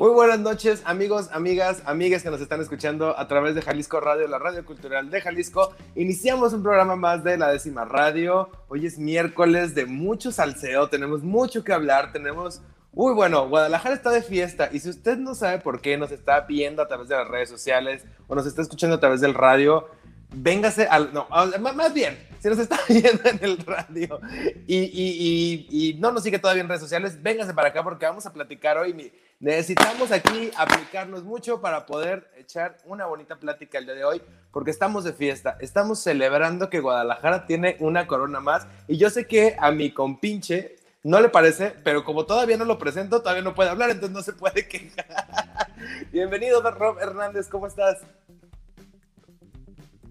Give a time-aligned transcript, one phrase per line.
[0.00, 4.26] Muy buenas noches, amigos, amigas, amigas que nos están escuchando a través de Jalisco Radio,
[4.28, 5.74] la radio cultural de Jalisco.
[5.94, 8.48] Iniciamos un programa más de la décima radio.
[8.68, 12.62] Hoy es miércoles de mucho salseo, tenemos mucho que hablar, tenemos...
[12.94, 16.40] Uy, bueno, Guadalajara está de fiesta y si usted no sabe por qué nos está
[16.40, 19.86] viendo a través de las redes sociales o nos está escuchando a través del radio,
[20.32, 21.12] véngase al...
[21.12, 21.28] No,
[21.74, 24.18] más bien, si nos está viendo en el radio
[24.66, 28.32] y, y, no nos sigue todavía en redes sociales, véngase para acá porque vamos a
[28.32, 28.94] platicar hoy
[29.40, 34.20] Necesitamos aquí aplicarnos mucho para poder echar una bonita plática el día de hoy,
[34.52, 39.26] porque estamos de fiesta, estamos celebrando que Guadalajara tiene una corona más, y yo sé
[39.26, 43.54] que a mi compinche no le parece, pero como todavía no lo presento, todavía no
[43.54, 45.06] puede hablar, entonces no se puede quejar.
[46.12, 47.96] Bienvenido, Rob Hernández, ¿cómo estás?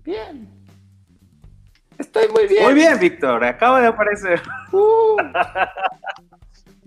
[0.03, 0.49] Bien.
[1.99, 2.63] Estoy muy bien.
[2.63, 4.41] Muy bien, Víctor, acaba de aparecer.
[4.71, 5.17] Uh.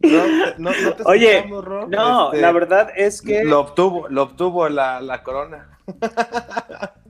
[0.02, 1.44] No, no, te Oye,
[1.88, 3.44] no, este, la verdad es que...
[3.44, 5.78] Lo obtuvo, lo obtuvo la, la corona.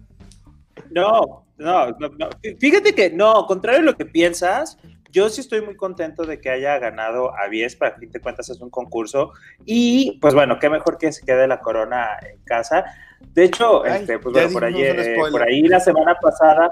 [0.94, 2.28] No, no, no,
[2.60, 4.76] fíjate que no, contrario a lo que piensas,
[5.10, 8.50] yo sí estoy muy contento de que haya ganado a Vies, para fin de cuentas
[8.50, 9.32] es un concurso,
[9.64, 12.84] y pues bueno, qué mejor que se quede la corona en casa.
[13.20, 16.70] De hecho, este, pues bueno, por, ahí, eh, por ahí la semana pasada...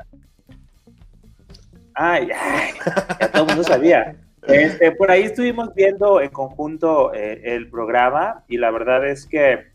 [1.94, 2.72] Ay, ay,
[3.20, 4.16] ya todo el mundo sabía.
[4.46, 9.66] Este, por ahí estuvimos viendo en conjunto eh, el programa y la verdad es que,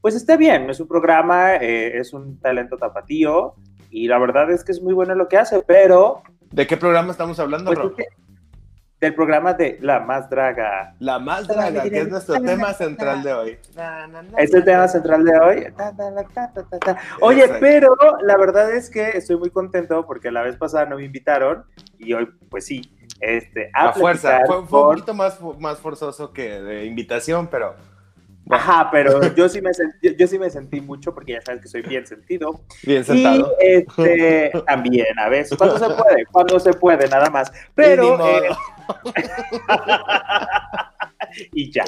[0.00, 3.54] pues está bien, es un programa, eh, es un talento tapatío
[3.90, 6.22] y la verdad es que es muy bueno lo que hace, pero...
[6.50, 8.08] ¿De qué programa estamos hablando, pues,
[9.00, 10.94] Del programa de La Más Draga.
[10.98, 13.58] La Más Draga, que es nuestro tema central de hoy.
[14.36, 15.66] Es el tema central de hoy.
[17.20, 21.04] Oye, pero la verdad es que estoy muy contento porque la vez pasada no me
[21.04, 21.64] invitaron
[21.98, 22.82] y hoy, pues sí,
[23.20, 27.74] este, a, fuerza, fue, un poquito más, más forzoso que de invitación, pero...
[28.48, 31.68] Ajá, pero yo sí, me sentí, yo sí me sentí mucho porque ya sabes que
[31.68, 32.62] soy bien sentido.
[32.82, 33.54] Bien sentado.
[33.60, 37.52] Y este, también, a veces, cuando se puede, cuando se puede, nada más.
[37.76, 38.18] Pero...
[41.52, 41.84] Y, eh, ya.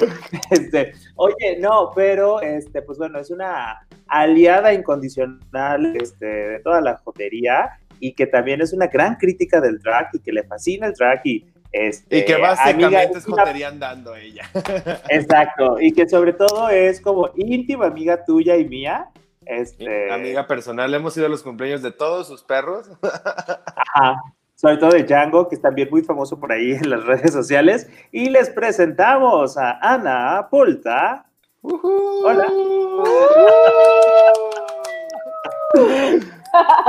[0.51, 6.97] Este, oye, no, pero este, pues bueno, es una aliada incondicional este, de toda la
[6.97, 10.93] jotería y que también es una gran crítica del drag y que le fascina el
[10.93, 14.47] drag y este, y que básicamente es jotería andando ella.
[15.09, 19.09] Exacto, y que sobre todo es como íntima amiga tuya y mía.
[19.45, 20.11] Este...
[20.11, 22.91] Amiga personal, hemos ido a los cumpleaños de todos sus perros.
[23.01, 24.21] Ajá,
[24.53, 27.89] sobre todo de Django, que es también muy famoso por ahí en las redes sociales.
[28.11, 31.25] Y les presentamos a Ana Pulta.
[31.61, 32.45] Hola.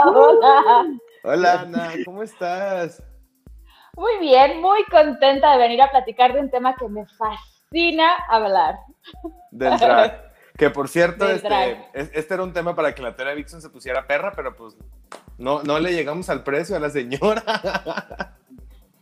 [0.05, 1.01] Hola.
[1.27, 3.03] Hola Ana, ¿cómo estás?
[3.97, 8.77] Muy bien, muy contenta de venir a platicar de un tema que me fascina hablar.
[9.51, 10.23] Del drag.
[10.57, 14.07] Que por cierto, este, este, era un tema para que la Tera Vixen se pusiera
[14.07, 14.77] perra, pero pues
[15.37, 17.43] no, no le llegamos al precio a la señora.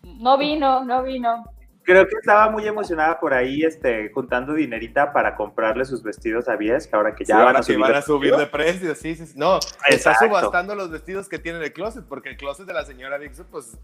[0.02, 1.44] No vino, no vino
[1.82, 6.56] creo que estaba muy emocionada por ahí, este, juntando dinerita para comprarle sus vestidos a
[6.56, 9.32] Vies, que ahora que ya van, a subir, van a subir de precio, sí, sí,
[9.36, 12.84] No, está subastando los vestidos que tiene en el closet, porque el closet de la
[12.84, 13.78] señora Dixon, pues,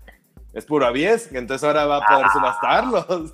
[0.52, 2.32] es puro Avies, entonces ahora va a poder ah.
[2.32, 3.32] subastarlos.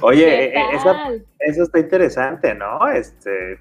[0.00, 0.94] Oye, e, e, eso,
[1.38, 2.88] eso, está interesante, ¿no?
[2.88, 3.58] Este,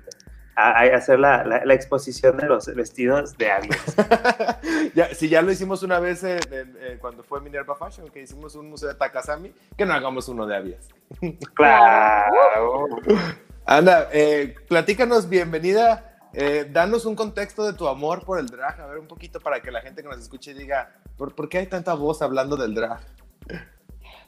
[0.56, 3.48] a, hacer la, la, exposición de los vestidos de
[4.96, 6.26] ya, si ya lo hicimos una vez
[7.00, 10.56] cuando fue Minerva Fashion, que hicimos un museo de Takasami, que no hagamos uno de
[10.56, 10.90] Avies.
[11.54, 12.86] claro.
[13.66, 16.20] Anda, eh, platícanos, bienvenida.
[16.34, 19.62] Eh, danos un contexto de tu amor por el drag, a ver un poquito para
[19.62, 22.76] que la gente que nos escuche diga, ¿por, ¿por qué hay tanta voz hablando del
[22.76, 23.00] drag?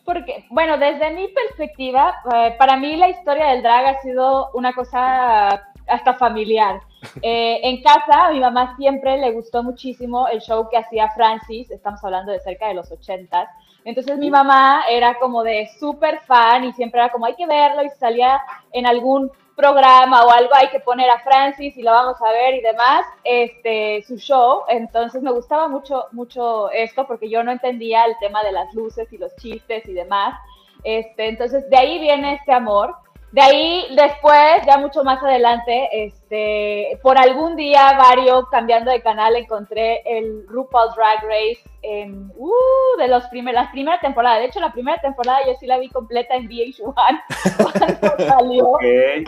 [0.05, 4.73] Porque, bueno, desde mi perspectiva, eh, para mí la historia del drag ha sido una
[4.73, 6.81] cosa hasta familiar.
[7.21, 11.69] Eh, en casa, a mi mamá siempre le gustó muchísimo el show que hacía Francis,
[11.71, 13.49] estamos hablando de cerca de los ochentas.
[13.85, 17.83] Entonces mi mamá era como de súper fan y siempre era como hay que verlo
[17.83, 18.41] y salía
[18.73, 22.55] en algún programa o algo hay que poner a Francis y lo vamos a ver
[22.55, 24.61] y demás, este, su show.
[24.69, 29.11] Entonces me gustaba mucho, mucho esto porque yo no entendía el tema de las luces
[29.11, 30.39] y los chistes y demás.
[30.83, 32.95] Este, entonces de ahí viene este amor.
[33.31, 39.35] De ahí, después, ya mucho más adelante, este, por algún día, varios cambiando de canal,
[39.35, 44.39] encontré el RuPaul Drag Race en, uh, de los primer, las primeras temporadas.
[44.39, 46.93] De hecho, la primera temporada yo sí la vi completa en VH1
[47.57, 48.79] cuando salió.
[48.81, 49.25] Eh,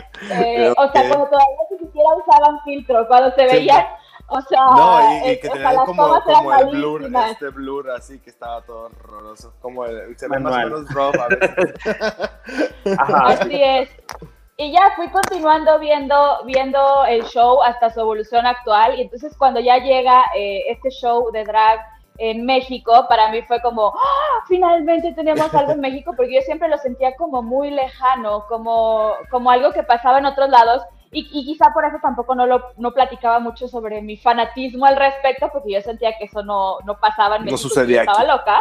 [0.76, 3.86] o sea, cuando todavía ni siquiera usaban filtro, cuando se veían
[4.30, 8.62] o sea, no, y, que tenía como, como el blur, este blur así que estaba
[8.62, 9.52] todo horroroso.
[9.60, 11.74] Como el, se ve más o menos rough a veces.
[12.98, 13.90] Así es.
[14.56, 18.98] Y ya fui continuando viendo, viendo el show hasta su evolución actual.
[18.98, 21.80] Y entonces cuando ya llega eh, este show de drag
[22.18, 24.44] en México, para mí fue como, ¡Ah!
[24.46, 29.50] finalmente tenemos algo en México, porque yo siempre lo sentía como muy lejano, como, como
[29.50, 33.40] algo que pasaba en otros lados y, quizá por eso tampoco no lo no platicaba
[33.40, 37.44] mucho sobre mi fanatismo al respecto, porque yo sentía que eso no, no pasaba en
[37.44, 37.54] México.
[37.54, 38.60] No sucedía Estaba loca.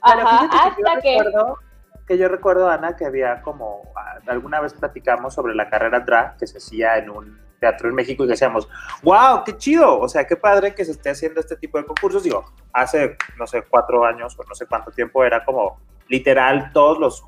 [0.00, 1.18] Ajá, hasta que...
[2.06, 6.38] que yo recuerdo, Ana, que había como, ah, alguna vez platicamos sobre la carrera drag
[6.38, 8.66] que se hacía en un teatro en México y decíamos,
[9.02, 12.22] wow, qué chido, o sea, qué padre que se esté haciendo este tipo de concursos.
[12.22, 16.98] Digo, hace, no sé, cuatro años o no sé cuánto tiempo era como literal todos
[16.98, 17.24] los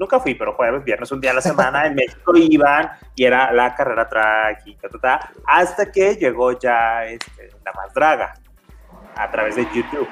[0.00, 3.52] nunca fui, pero jueves, viernes, un día a la semana en México iban y era
[3.52, 8.34] la carrera track y ta, hasta que llegó ya este, la más draga
[9.14, 10.08] a través de YouTube.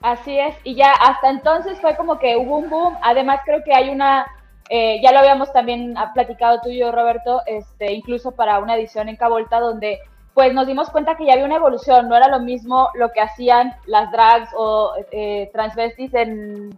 [0.00, 2.96] Así es, y ya hasta entonces fue como que hubo un boom.
[3.02, 4.26] Además, creo que hay una,
[4.70, 9.10] eh, ya lo habíamos también platicado tú y yo, Roberto, este, incluso para una edición
[9.10, 10.00] en Cabolta, donde
[10.32, 13.22] pues nos dimos cuenta que ya había una evolución, no era lo mismo lo que
[13.22, 16.76] hacían las drags o eh, transvestis en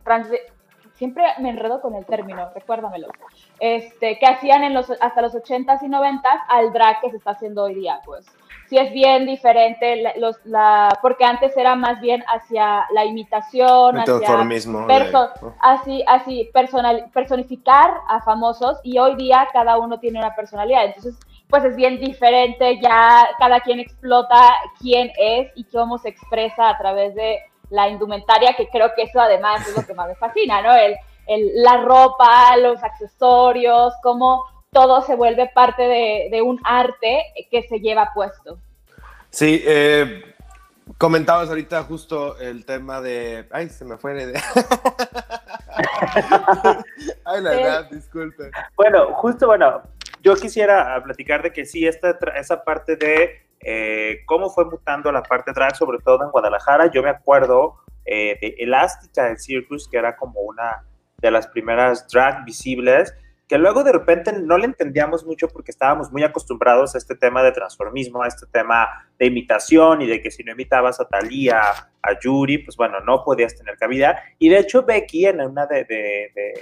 [0.99, 3.07] siempre me enredo con el término, recuérdamelo,
[3.61, 7.31] este, que hacían en los, hasta los 80s y 90s al drag que se está
[7.31, 8.27] haciendo hoy día, pues.
[8.67, 14.19] Sí es bien diferente, los, la, porque antes era más bien hacia la imitación, hacia
[15.61, 21.19] así, así personal, personificar a famosos y hoy día cada uno tiene una personalidad, entonces
[21.49, 26.77] pues es bien diferente, ya cada quien explota quién es y cómo se expresa a
[26.77, 27.39] través de
[27.71, 30.75] la indumentaria, que creo que eso además es lo que más me fascina, ¿no?
[30.75, 30.97] El,
[31.55, 38.13] la ropa, los accesorios, cómo todo se vuelve parte de, un arte que se lleva
[38.15, 38.59] puesto.
[39.31, 40.23] Sí, eh,
[40.97, 43.47] comentabas ahorita justo el tema de...
[43.51, 44.43] Ay, se me fue la idea.
[47.25, 48.51] Ay, la verdad, disculpe.
[48.75, 49.83] Bueno, justo, bueno,
[50.23, 55.23] yo quisiera platicar de que sí, esta, esa parte de eh, cómo fue mutando la
[55.23, 56.91] parte drag, sobre todo en Guadalajara.
[56.91, 60.85] Yo me acuerdo eh, de Elástica del Circus, que era como una
[61.19, 63.15] de las primeras drag visibles,
[63.49, 67.43] que luego de repente no le entendíamos mucho porque estábamos muy acostumbrados a este tema
[67.43, 71.63] de transformismo, a este tema de imitación y de que si no imitabas a Talía,
[72.03, 74.23] a Yuri, pues bueno, no podías tener cabida.
[74.39, 75.87] Y de hecho Becky en una de,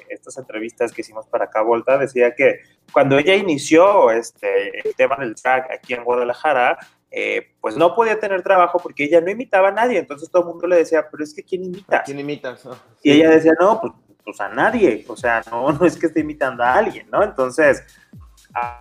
[0.09, 2.61] estas entrevistas que hicimos para acá Volta decía que
[2.93, 6.79] cuando ella inició este, el tema del drag aquí en Guadalajara,
[7.11, 9.99] eh, pues no podía tener trabajo porque ella no imitaba a nadie.
[9.99, 12.05] Entonces todo el mundo le decía, pero es que ¿quién imita?
[12.05, 12.69] ¿Quién imitas?
[13.03, 13.93] Y ella decía, no, pues
[14.27, 17.23] pues a nadie, o sea, no, no es que esté imitando a alguien, ¿no?
[17.23, 17.85] Entonces,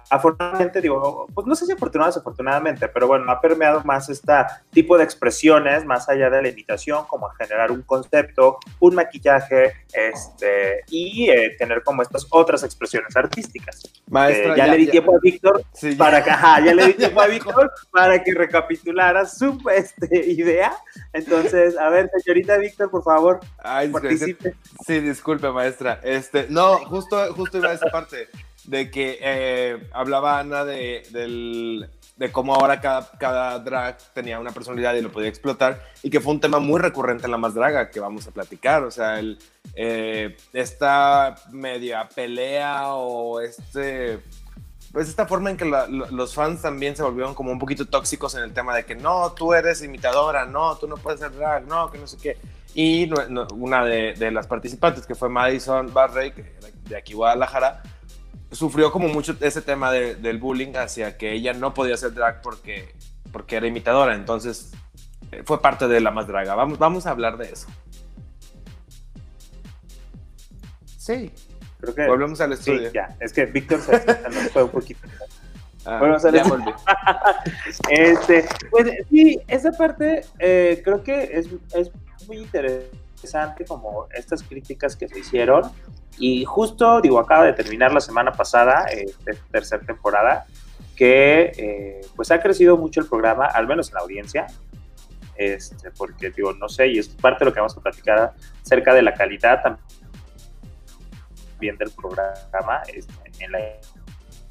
[0.10, 4.34] afortunadamente, digo, pues no sé si afortunadamente o desafortunadamente, pero bueno, ha permeado más este
[4.72, 10.84] tipo de expresiones, más allá de la imitación, como generar un concepto, un maquillaje, este,
[10.88, 13.84] y eh, tener como estas otras expresiones artísticas.
[14.08, 15.64] Maestra, ya, le di tiempo a Víctor
[15.98, 20.76] para que, ya le di tiempo a Víctor para que recapitulara su este, idea.
[21.14, 23.40] Entonces, a ver, señorita Víctor, por favor,
[23.92, 24.56] participe.
[24.86, 26.00] Sí, disculpe, maestra.
[26.04, 28.30] Este, no, justo, justo iba a esa parte
[28.68, 34.52] de que eh, hablaba Ana de, del, de cómo ahora cada, cada drag tenía una
[34.52, 37.54] personalidad y lo podía explotar, y que fue un tema muy recurrente en La Más
[37.54, 39.22] Draga que vamos a platicar, o sea,
[39.76, 44.20] eh, esta media pelea o este...
[44.92, 48.44] Pues esta forma en que los fans también se volvieron como un poquito tóxicos en
[48.44, 51.92] el tema de que no, tú eres imitadora, no, tú no puedes ser drag, no,
[51.92, 52.38] que no sé qué.
[52.74, 53.10] Y
[53.56, 56.32] una de, de las participantes, que fue Madison Barrey,
[56.88, 57.84] de aquí Guadalajara,
[58.52, 62.96] sufrió como mucho ese tema del bullying hacia que ella no podía hacer drag porque,
[63.32, 64.16] porque era imitadora.
[64.16, 64.72] Entonces
[65.32, 66.56] eh, fue parte de la más draga.
[66.56, 67.68] Vamos, vamos a hablar de eso.
[70.98, 71.32] Sí.
[71.80, 72.90] Creo que, Volvemos al estudio.
[72.90, 73.16] Sí, ya.
[73.20, 74.00] Es que Víctor se
[74.50, 75.08] fue un poquito.
[75.88, 76.76] Ah, estudio.
[77.92, 81.92] este, pues sí, esa parte eh, creo que es, es
[82.28, 83.05] muy interesante
[83.68, 85.72] como estas críticas que se hicieron
[86.18, 89.06] y justo, digo, acaba de terminar la semana pasada, eh,
[89.52, 90.46] tercera temporada,
[90.96, 94.48] que eh, pues ha crecido mucho el programa, al menos en la audiencia,
[95.36, 98.94] este, porque digo, no sé, y es parte de lo que vamos a platicar acerca
[98.94, 102.82] de la calidad también del programa.
[102.94, 103.60] Este, en la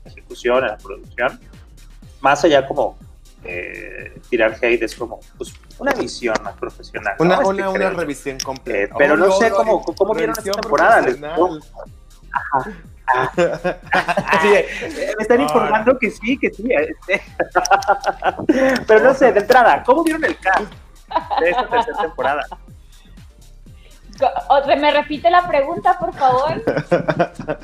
[0.05, 1.41] ejecución, en la producción.
[2.21, 2.99] Más allá como
[3.45, 7.15] eh, tirar hate, es como pues, una visión más profesional.
[7.19, 7.49] Una, ¿no?
[7.49, 8.95] una, revisión Eh, completa.
[8.97, 11.01] pero no sé no, cómo, no, cómo vieron esta temporada.
[11.03, 11.61] Les- profesional.
[14.43, 16.69] Sí, eh, me están informando que sí, que sí.
[16.73, 17.23] este.
[18.87, 20.73] Pero no sé, de entrada, ¿cómo vieron el cast
[21.41, 22.47] de esta tercera temporada?
[24.79, 26.63] ¿Me repite la pregunta, por favor?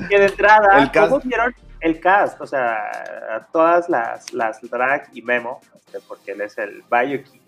[0.09, 0.91] Que de entrada.
[0.93, 2.39] ¿cómo vieron el cast?
[2.39, 7.41] O sea, todas las, las drag y Memo, este, porque él es el Bayuki.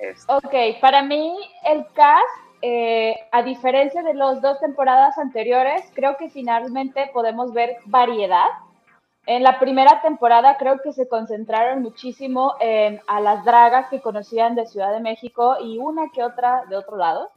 [0.00, 2.26] Este, Ok, para mí el cast,
[2.60, 8.48] eh, a diferencia de las dos temporadas anteriores, creo que finalmente podemos ver variedad.
[9.26, 14.56] En la primera temporada creo que se concentraron muchísimo en a las dragas que conocían
[14.56, 17.30] de Ciudad de México y una que otra de otro lado.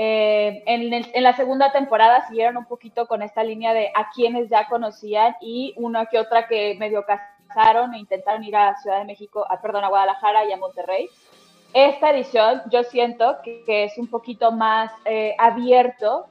[0.00, 4.10] Eh, en, el- en la segunda temporada siguieron un poquito con esta línea de a
[4.14, 8.98] quienes ya conocían y una que otra que medio casaron e intentaron ir a Ciudad
[9.00, 11.08] de México, a, perdón, a Guadalajara y a Monterrey.
[11.74, 16.28] Esta edición yo siento que, que es un poquito más eh, abierto,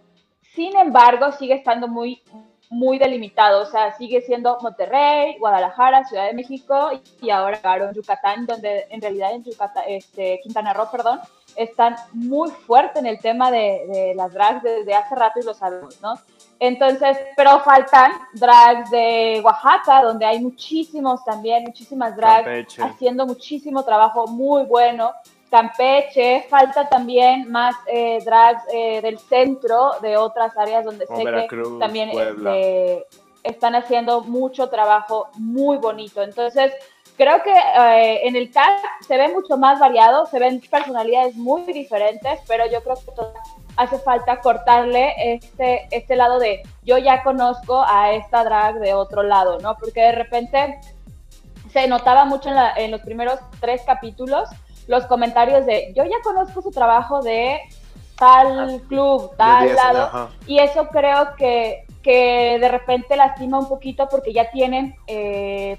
[0.55, 2.21] sin embargo sigue estando muy,
[2.69, 8.45] muy delimitado, o sea, sigue siendo Monterrey, Guadalajara, Ciudad de México y ahora llegaron Yucatán,
[8.45, 11.19] donde en realidad en Yucatán, este, Quintana Roo, perdón,
[11.55, 15.53] están muy fuerte en el tema de, de las drags desde hace rato y lo
[15.53, 16.15] sabemos, ¿no?
[16.59, 22.81] Entonces, pero faltan drags de Oaxaca, donde hay muchísimos también, muchísimas drags Campeche.
[22.81, 25.11] haciendo muchísimo trabajo muy bueno.
[25.49, 31.73] Campeche, falta también más eh, drags eh, del centro, de otras áreas donde sé Veracruz,
[31.73, 32.11] que también
[32.49, 33.05] este,
[33.43, 36.21] están haciendo mucho trabajo muy bonito.
[36.21, 36.73] Entonces,
[37.17, 41.61] creo que eh, en el cast se ve mucho más variado, se ven personalidades muy
[41.63, 43.11] diferentes, pero yo creo que
[43.77, 49.23] hace falta cortarle este, este lado de yo ya conozco a esta drag de otro
[49.23, 49.77] lado, ¿no?
[49.77, 50.79] Porque de repente
[51.71, 54.49] se notaba mucho en, la- en los primeros tres capítulos
[54.87, 57.59] los comentarios de yo ya conozco su trabajo de
[58.17, 60.29] tal club, De tal 10, lado, ajá.
[60.47, 65.77] y eso creo que, que de repente lastima un poquito porque ya tienen eh,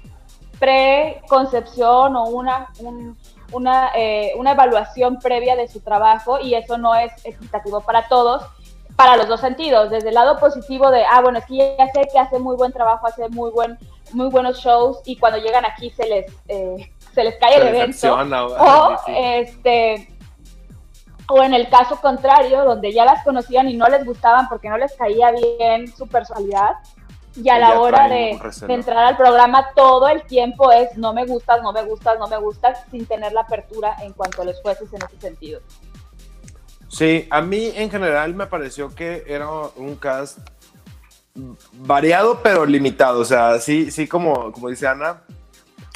[0.59, 3.17] preconcepción o una, un-
[3.51, 8.43] una, eh, una evaluación previa de su trabajo y eso no es equitativo para todos,
[8.95, 12.07] para los dos sentidos, desde el lado positivo de, ah, bueno, es que ya sé
[12.11, 13.77] que hace muy buen trabajo, hace muy, buen,
[14.13, 17.67] muy buenos shows y cuando llegan aquí se les, eh, se les cae Se el
[17.67, 18.13] evento.
[18.59, 19.13] O, sí, sí.
[19.15, 20.09] este,
[21.27, 24.77] o en el caso contrario, donde ya las conocían y no les gustaban porque no
[24.77, 26.75] les caía bien su personalidad,
[27.35, 31.25] y a la hora de, de entrar al programa, todo el tiempo es no me
[31.25, 34.59] gustas, no me gustas, no me gustas, sin tener la apertura en cuanto a los
[34.61, 35.61] jueces en ese sentido.
[36.89, 40.39] Sí, a mí en general me pareció que era un cast
[41.73, 43.19] variado pero limitado.
[43.19, 45.21] O sea, sí, sí como, como dice Ana,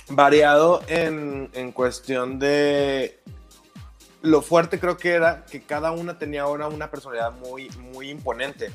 [0.09, 3.19] variado en, en cuestión de
[4.23, 8.71] lo fuerte creo que era que cada una tenía ahora una personalidad muy, muy imponente.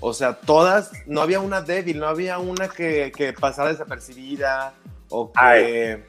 [0.00, 4.74] O sea, todas, no había una débil, no había una que, que pasara desapercibida
[5.08, 6.04] o que...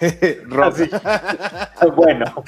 [0.46, 1.72] Rosa.
[1.96, 2.44] bueno,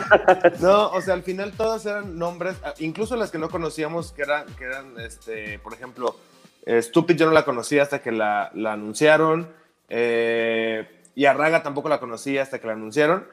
[0.60, 4.46] No, o sea, al final todas eran nombres, incluso las que no conocíamos, que eran,
[4.56, 6.16] que eran este, por ejemplo,
[6.64, 9.52] eh, Stupid yo no la conocía hasta que la, la anunciaron,
[9.90, 13.26] eh, y a Raga tampoco la conocía hasta que la anunciaron,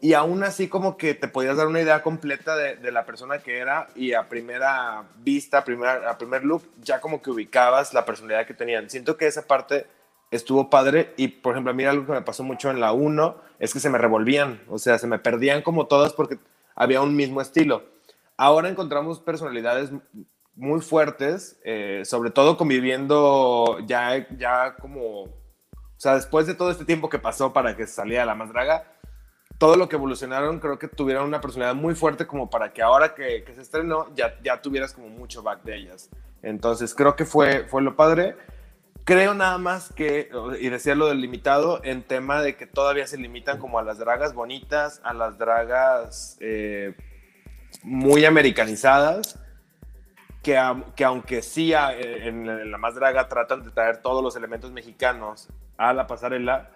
[0.00, 3.38] y aún así como que te podías dar una idea completa de, de la persona
[3.38, 7.94] que era, y a primera vista, a primer, a primer look, ya como que ubicabas
[7.94, 8.90] la personalidad que tenían.
[8.90, 9.86] Siento que esa parte
[10.32, 13.36] estuvo padre y por ejemplo a mí algo que me pasó mucho en la 1
[13.60, 16.36] es que se me revolvían, o sea, se me perdían como todas porque
[16.74, 17.84] había un mismo estilo.
[18.36, 19.92] Ahora encontramos personalidades
[20.56, 25.39] muy fuertes, eh, sobre todo conviviendo ya, ya como,
[26.00, 28.84] o sea, después de todo este tiempo que pasó para que saliera la más draga,
[29.58, 33.14] todo lo que evolucionaron creo que tuvieron una personalidad muy fuerte como para que ahora
[33.14, 36.08] que, que se estrenó ya, ya tuvieras como mucho back de ellas.
[36.42, 38.34] Entonces creo que fue, fue lo padre.
[39.04, 43.18] Creo nada más que, y decía lo del limitado, en tema de que todavía se
[43.18, 46.94] limitan como a las dragas bonitas, a las dragas eh,
[47.82, 49.38] muy americanizadas,
[50.42, 50.58] que,
[50.96, 54.70] que aunque sí a- en, en la más draga tratan de traer todos los elementos
[54.72, 56.70] mexicanos a la pasarela,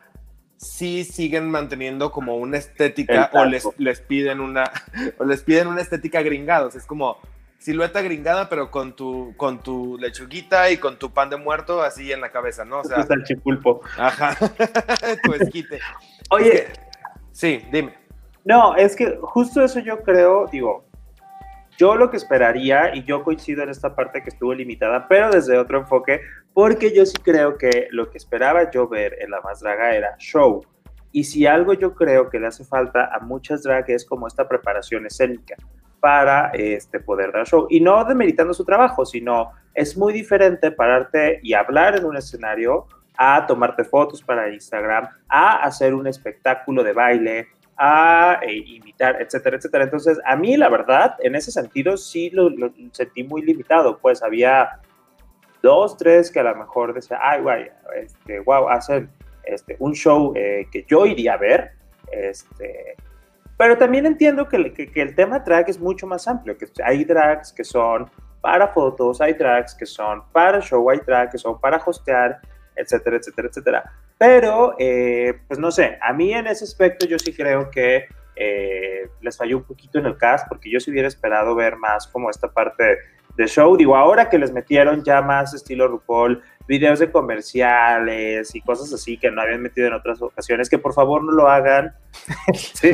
[0.56, 4.64] sí siguen manteniendo como una estética o les, les piden una
[5.18, 6.74] o les piden una estética gringados.
[6.74, 7.18] Es como
[7.58, 12.12] silueta gringada, pero con tu, con tu lechuguita y con tu pan de muerto así
[12.12, 12.80] en la cabeza, ¿no?
[12.80, 13.80] O sea, el chipulpo.
[13.96, 14.36] ajá,
[15.22, 15.80] tu esquite.
[16.30, 16.66] Oye,
[17.32, 17.94] Sí, dime.
[18.44, 20.84] no, es que justo eso yo creo, digo,
[21.76, 25.58] Yo lo que esperaría, y yo coincido en esta parte que estuvo limitada, pero desde
[25.58, 26.20] otro enfoque,
[26.52, 30.16] porque yo sí creo que lo que esperaba yo ver en La Más Draga era
[30.18, 30.64] show.
[31.10, 34.48] Y si algo yo creo que le hace falta a muchas drag es como esta
[34.48, 35.54] preparación escénica
[36.00, 37.66] para este, poder dar show.
[37.70, 42.86] Y no demeritando su trabajo, sino es muy diferente pararte y hablar en un escenario
[43.16, 49.56] a tomarte fotos para Instagram, a hacer un espectáculo de baile, a eh, invitar, etcétera,
[49.56, 49.84] etcétera.
[49.84, 52.50] Entonces, a mí, la verdad, en ese sentido, sí lo,
[52.92, 54.80] sentí muy limitado, pues había
[55.62, 57.66] dos, tres que a lo mejor decía, ay, guay,
[57.96, 59.10] este, wow, hacen
[59.44, 61.72] este, un show eh, que yo iría a ver,
[62.12, 62.96] este,
[63.56, 67.04] pero también entiendo que, que, que, el tema drag es mucho más amplio, que hay
[67.04, 71.58] drags que son para fotos, hay drags que son para show, hay drags que son
[71.58, 72.40] para hostear,
[72.76, 73.92] etcétera, etcétera, etcétera.
[74.26, 79.10] Pero, eh, pues no sé, a mí en ese aspecto yo sí creo que eh,
[79.20, 82.30] les falló un poquito en el cast, porque yo sí hubiera esperado ver más como
[82.30, 83.00] esta parte
[83.36, 83.76] de show.
[83.76, 89.18] Digo, ahora que les metieron ya más estilo RuPaul, videos de comerciales y cosas así
[89.18, 91.94] que no habían metido en otras ocasiones, que por favor no lo hagan.
[92.54, 92.92] sí,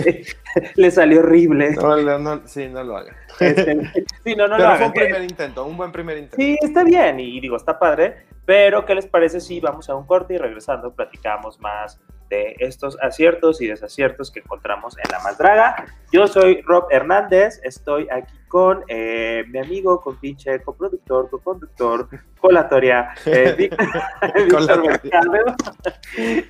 [0.74, 1.76] les salió horrible.
[1.76, 3.14] No, no, sí, no lo hagan.
[3.38, 3.80] Este,
[4.24, 4.78] sí, no, no Pero lo hagan.
[4.78, 6.36] fue un primer intento, un buen primer intento.
[6.36, 10.04] Sí, está bien y digo, está padre, pero ¿qué les parece si vamos a un
[10.04, 15.86] corte y regresando platicamos más de estos aciertos y desaciertos que encontramos en La Maldraga?
[16.10, 22.08] Yo soy Rob Hernández, estoy aquí con eh, mi amigo, con pinche coproductor, co-conductor,
[22.40, 23.86] colatoria, eh, Víctor,
[24.34, 25.32] Víctor Mercado.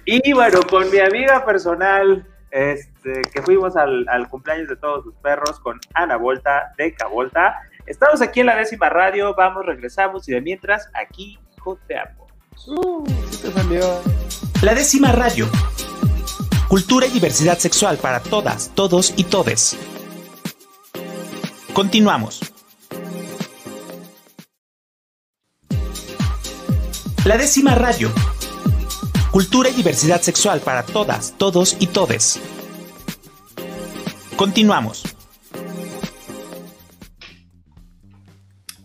[0.07, 5.15] y bueno, con mi amiga personal, este, que fuimos al, al, cumpleaños de todos sus
[5.17, 7.61] perros con Ana Volta de Cavolta.
[7.85, 11.39] Estamos aquí en la décima radio, vamos, regresamos y de mientras aquí
[12.67, 13.05] Uh.
[14.63, 15.49] La décima radio.
[16.69, 19.77] Cultura y diversidad sexual para todas, todos y todes.
[21.73, 22.41] Continuamos.
[27.25, 28.11] La décima radio.
[29.31, 32.41] Cultura y diversidad sexual para todas, todos y todes.
[34.37, 35.05] Continuamos.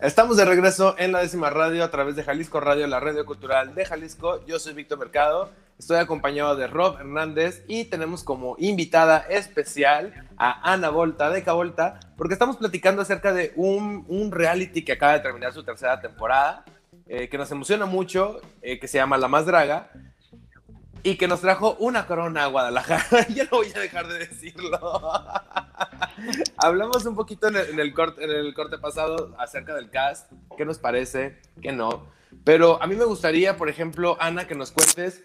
[0.00, 3.74] Estamos de regreso en la décima radio a través de Jalisco Radio, la radio cultural
[3.74, 4.44] de Jalisco.
[4.44, 10.70] Yo soy Víctor Mercado, estoy acompañado de Rob Hernández y tenemos como invitada especial a
[10.70, 15.20] Ana Volta de Cavolta, porque estamos platicando acerca de un, un reality que acaba de
[15.20, 16.66] terminar su tercera temporada,
[17.06, 19.90] eh, que nos emociona mucho, eh, que se llama La Más Draga,
[21.02, 23.28] y que nos trajo una corona a Guadalajara.
[23.34, 24.78] ya no voy a dejar de decirlo.
[26.56, 30.30] Hablamos un poquito en el, en, el corte, en el corte pasado acerca del cast,
[30.56, 32.06] qué nos parece, qué no.
[32.44, 35.24] Pero a mí me gustaría, por ejemplo, Ana, que nos cuentes,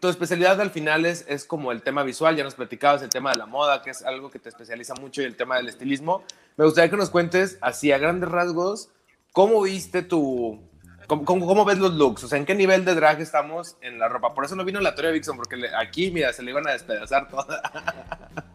[0.00, 3.30] tu especialidad al final es, es como el tema visual, ya nos platicabas el tema
[3.30, 6.24] de la moda, que es algo que te especializa mucho, y el tema del estilismo.
[6.56, 8.90] Me gustaría que nos cuentes, así a grandes rasgos,
[9.32, 10.62] cómo viste tu,
[11.06, 12.24] ¿Cómo, cómo, cómo ves los looks?
[12.24, 14.34] O sea, ¿en qué nivel de drag estamos en la ropa?
[14.34, 16.72] Por eso no vino la Toria Vixen, porque le, aquí, mira, se le iban a
[16.72, 18.44] despedazar toda.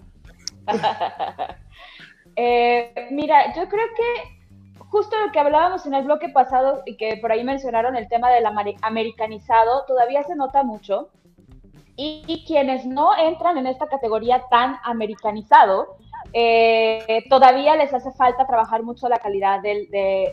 [2.35, 7.17] eh, mira, yo creo que justo lo que hablábamos en el bloque pasado y que
[7.17, 8.45] por ahí mencionaron el tema del
[8.81, 11.09] americanizado, todavía se nota mucho.
[11.95, 15.97] Y, y quienes no entran en esta categoría tan americanizado,
[16.33, 19.87] eh, todavía les hace falta trabajar mucho la calidad de,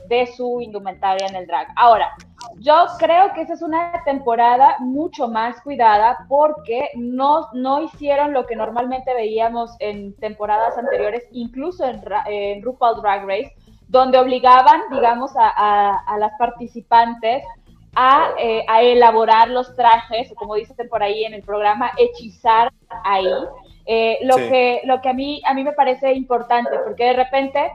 [0.08, 1.68] de, su indumentaria en el drag.
[1.76, 2.12] Ahora,
[2.56, 8.46] yo creo que esa es una temporada mucho más cuidada porque no, no hicieron lo
[8.46, 13.54] que normalmente veíamos en temporadas anteriores, incluso en, en RuPaul Drag Race,
[13.88, 17.44] donde obligaban, digamos, a las participantes
[17.96, 22.70] a, eh, a, elaborar los trajes, como dicen por ahí en el programa, hechizar
[23.04, 23.26] ahí.
[23.86, 24.48] Eh, lo, sí.
[24.48, 27.70] que, lo que a mí, a mí me parece importante, porque de repente,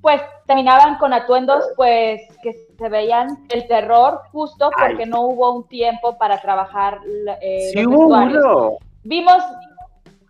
[0.00, 5.10] pues terminaban con atuendos, pues que se veían el terror, justo porque Ay.
[5.10, 6.98] no hubo un tiempo para trabajar.
[7.40, 8.78] Eh, sí, hubo uno.
[9.02, 9.42] Vimos.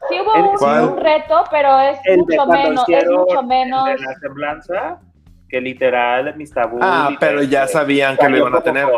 [0.08, 3.84] Sí hubo un, un, reto, pero es mucho menos, es mucho menos.
[3.84, 4.98] De la semblanza,
[5.46, 6.80] que literal mis tabús.
[6.82, 8.88] Ah, pero ya sabían que lo iban a tener.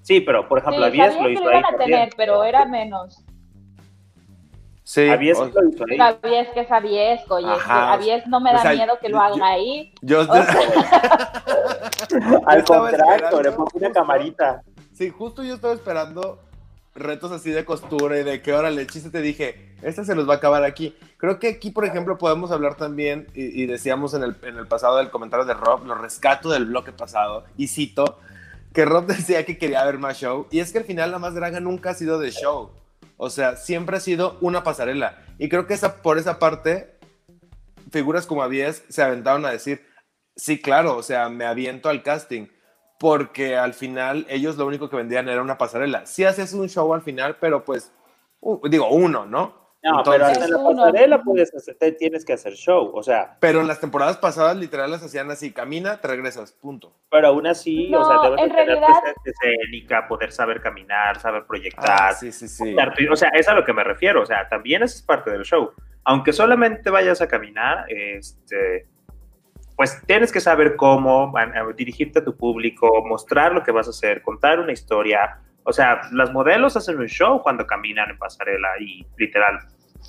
[0.00, 2.64] Sí, pero por ejemplo, sí, Avies lo hizo que lo iban a tener, pero era
[2.64, 3.24] menos.
[4.92, 5.08] Sí.
[5.08, 5.46] Avies o...
[5.46, 5.98] lo hizo ahí.
[5.98, 7.46] Avies que es Avies, oye.
[7.46, 7.94] Ajá.
[7.94, 9.94] Avies no me da o sea, miedo que lo haga yo, ahí.
[10.02, 10.44] Yo, o sea...
[12.46, 14.62] Al contrario, le pongo una camarita.
[14.92, 16.40] Sí, justo yo estaba esperando
[16.94, 20.28] retos así de costura y de que ahora le chiste te dije, esta se los
[20.28, 20.94] va a acabar aquí.
[21.16, 24.66] Creo que aquí, por ejemplo, podemos hablar también, y, y decíamos en el, en el
[24.66, 28.18] pasado del comentario de Rob, lo rescato del bloque pasado, y cito,
[28.74, 31.34] que Rob decía que quería ver más show, y es que al final la más
[31.34, 32.81] draga nunca ha sido de show.
[33.16, 35.24] O sea, siempre ha sido una pasarela.
[35.38, 36.98] Y creo que esa, por esa parte
[37.92, 39.86] figuras como Avies se aventaron a decir,
[40.34, 42.48] sí, claro, o sea, me aviento al casting,
[42.98, 46.06] porque al final ellos lo único que vendían era una pasarela.
[46.06, 47.92] Sí haces un show al final, pero pues,
[48.64, 49.61] digo, uno, ¿no?
[49.84, 53.36] No, pero en la pasarela puedes hacer, tienes que hacer show, o sea.
[53.40, 56.92] Pero en las temporadas pasadas literal las hacían así, camina, te regresas, punto.
[57.10, 58.88] Pero aún así, o sea, debes en tener realidad...
[59.24, 61.96] escénica, poder saber caminar, saber proyectar.
[62.00, 62.76] Ah, sí, sí, sí.
[63.10, 65.72] O sea, es a lo que me refiero, o sea, también es parte del show.
[66.04, 68.86] Aunque solamente vayas a caminar, este,
[69.76, 71.32] pues tienes que saber cómo
[71.76, 76.02] dirigirte a tu público, mostrar lo que vas a hacer, contar una historia, o sea,
[76.12, 79.58] las modelos hacen un show cuando caminan en pasarela y literal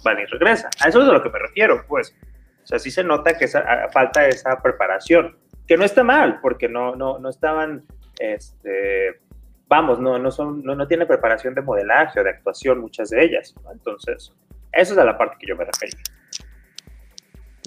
[0.04, 0.72] van y regresan.
[0.84, 2.16] A eso es a lo que me refiero, pues.
[2.63, 5.38] O sea, sí se nota que falta esa preparación,
[5.68, 7.84] que no está mal, porque no, no, no estaban,
[8.20, 9.20] este,
[9.68, 13.24] vamos, no, no, son, no, no tienen preparación de modelaje o de actuación, muchas de
[13.24, 13.54] ellas.
[13.72, 14.34] Entonces,
[14.72, 15.98] eso es a la parte que yo me refiero.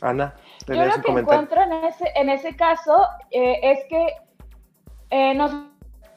[0.03, 0.35] Ana.
[0.66, 4.07] Yo lo que encuentro en ese, en ese caso eh, es que
[5.11, 5.53] eh, nos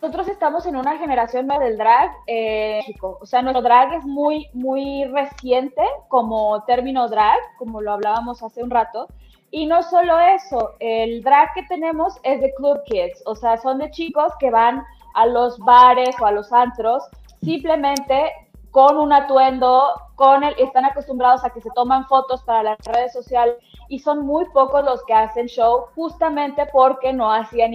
[0.02, 5.04] nosotros estamos en una generación del drag eh, O sea, nuestro drag es muy, muy
[5.06, 9.08] reciente como término drag, como lo hablábamos hace un rato.
[9.52, 13.80] Y no solo eso, el drag que tenemos es de club kids, o sea, son
[13.80, 14.84] de chicos que van
[15.16, 17.04] a los bares o a los antros
[17.42, 18.32] simplemente
[18.72, 19.84] con un atuendo,
[20.16, 23.56] con el, están acostumbrados a que se toman fotos para las redes sociales
[23.90, 27.74] y son muy pocos los que hacen show justamente porque no hacían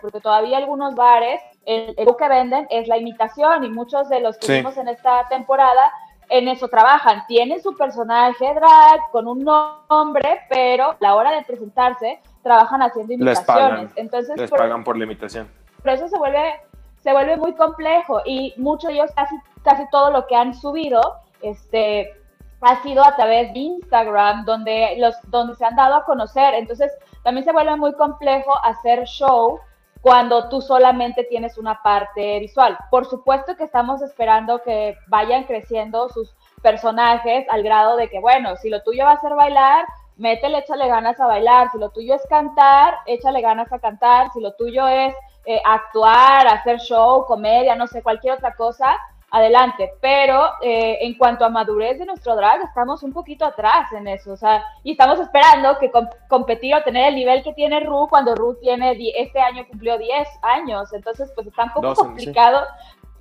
[0.00, 4.36] porque todavía algunos bares, el, el que venden es la imitación y muchos de los
[4.38, 5.90] que vimos en esta temporada
[6.30, 7.24] en eso trabajan.
[7.26, 13.14] Tienen su personaje drag con un nombre, pero a la hora de presentarse trabajan haciendo
[13.14, 13.90] imitaciones.
[13.96, 15.48] Entonces, les pagan por la imitación.
[15.82, 16.60] Por eso se vuelve,
[17.02, 21.00] se vuelve muy complejo y muchos de ellos, casi, casi todo lo que han subido,
[21.40, 22.12] este,
[22.60, 26.54] ha sido a través de Instagram, donde, los, donde se han dado a conocer.
[26.54, 26.92] Entonces,
[27.22, 29.60] también se vuelve muy complejo hacer show
[30.00, 32.78] cuando tú solamente tienes una parte visual.
[32.90, 38.56] Por supuesto que estamos esperando que vayan creciendo sus personajes al grado de que, bueno,
[38.56, 39.84] si lo tuyo va a ser bailar,
[40.16, 41.70] métele, échale ganas a bailar.
[41.70, 44.30] Si lo tuyo es cantar, échale ganas a cantar.
[44.32, 45.14] Si lo tuyo es
[45.46, 48.98] eh, actuar, hacer show, comedia, no sé, cualquier otra cosa,
[49.30, 49.92] adelante.
[50.00, 54.32] Pero eh, en cuanto a madurez de nuestro drag, estamos un poquito atrás en eso.
[54.32, 55.90] O sea, y estamos esperando que
[56.28, 60.28] competir o tener el nivel que tiene Ru cuando Ru tiene, este año cumplió 10
[60.42, 60.92] años.
[60.92, 62.66] Entonces, pues está un poco complicado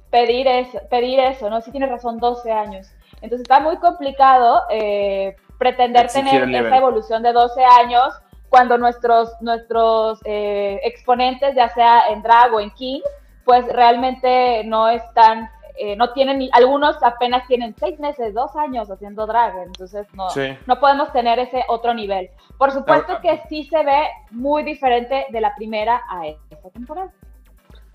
[0.10, 1.62] pedir, eso, pedir eso, ¿no?
[1.62, 2.88] Sí tiene razón, 12 años.
[3.22, 8.14] Entonces está muy complicado eh, pretender tener esa evolución de 12 años
[8.50, 13.02] cuando nuestros, nuestros eh, exponentes, ya sea en drag o en king,
[13.44, 19.28] pues realmente no están eh, no tienen, algunos apenas tienen seis meses, dos años haciendo
[19.28, 20.28] drag, entonces no,
[20.66, 22.30] no podemos tener ese otro nivel.
[22.58, 27.12] Por supuesto ah, que sí se ve muy diferente de la primera a esta temporada.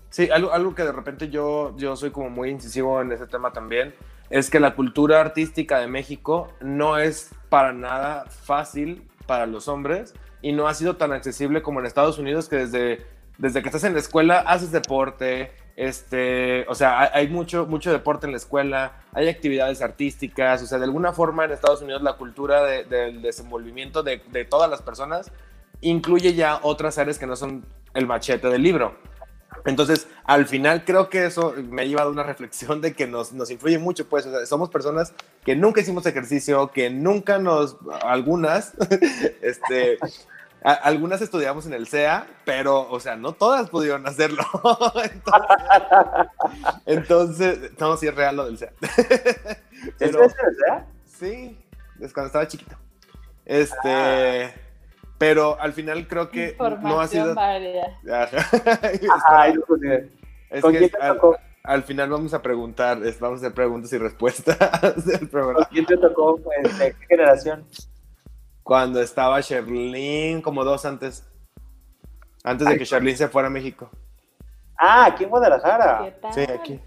[0.09, 3.51] Sí, algo, algo que de repente yo, yo soy como muy incisivo en ese tema
[3.51, 3.95] también,
[4.29, 10.13] es que la cultura artística de México no es para nada fácil para los hombres
[10.41, 13.05] y no ha sido tan accesible como en Estados Unidos que desde,
[13.37, 18.27] desde que estás en la escuela haces deporte, este, o sea, hay mucho, mucho deporte
[18.27, 22.13] en la escuela, hay actividades artísticas, o sea, de alguna forma en Estados Unidos la
[22.13, 25.31] cultura del desenvolvimiento de, todas las personas
[25.81, 28.95] incluye ya otras áreas que no son el machete del libro.
[29.65, 33.33] Entonces, al final creo que eso me ha llevado a una reflexión de que nos,
[33.33, 37.77] nos influye mucho, pues, o sea, somos personas que nunca hicimos ejercicio, que nunca nos,
[38.03, 38.73] algunas,
[39.41, 39.97] este,
[40.63, 44.43] algunas estudiamos en el CEA, pero, o sea, no todas pudieron hacerlo.
[46.85, 48.73] entonces, no, sí es real lo del CEA.
[49.99, 50.87] pero, ¿Es el CEA?
[51.05, 51.65] Sí,
[51.99, 52.77] es cuando estaba chiquito.
[53.45, 54.51] Este, ah.
[55.17, 57.31] pero al final creo que no ha sido.
[60.49, 60.91] es que
[61.63, 65.67] al, final vamos a preguntar, vamos a hacer preguntas y respuestas del programa.
[65.69, 66.37] ¿Quién te tocó?
[66.37, 67.65] Pues, ¿De qué generación?
[68.63, 71.25] Cuando estaba Sherlyn, como dos antes.
[72.43, 73.89] Antes de que Sherlyn se fuera a México.
[74.77, 76.13] Ah, aquí en Guadalajara.
[76.33, 76.79] Sí, aquí.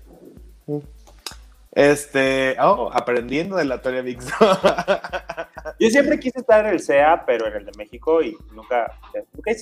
[1.72, 4.26] Este, oh, aprendiendo de la Toria Vix.
[5.78, 8.98] Yo siempre quise estar en el CEA, pero en el de México y nunca,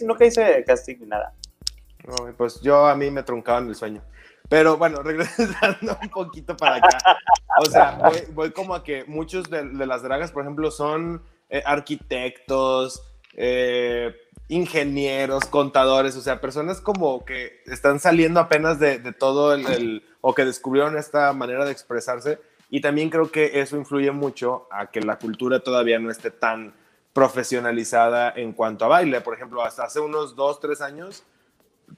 [0.03, 1.33] nunca, hice, casting ni nada.
[2.37, 4.01] pues yo a mí me truncaban el sueño.
[4.49, 6.99] Pero bueno, regresando un poquito para acá.
[7.61, 7.99] O sea,
[8.33, 13.03] voy, como a que muchos de, de, las dragas, por ejemplo, son eh, arquitectos,
[13.35, 14.15] eh,
[14.49, 20.45] ingenieros, contadores, o sea, personas como que están saliendo apenas de, todo el, o que
[20.45, 22.39] descubrieron esta manera de expresarse.
[22.71, 26.75] Y también creo que eso influye mucho a que la cultura todavía no esté tan,
[27.15, 29.23] profesionalizada en cuanto a baile.
[29.23, 31.23] Por ejemplo, hasta hace unos dos, tres años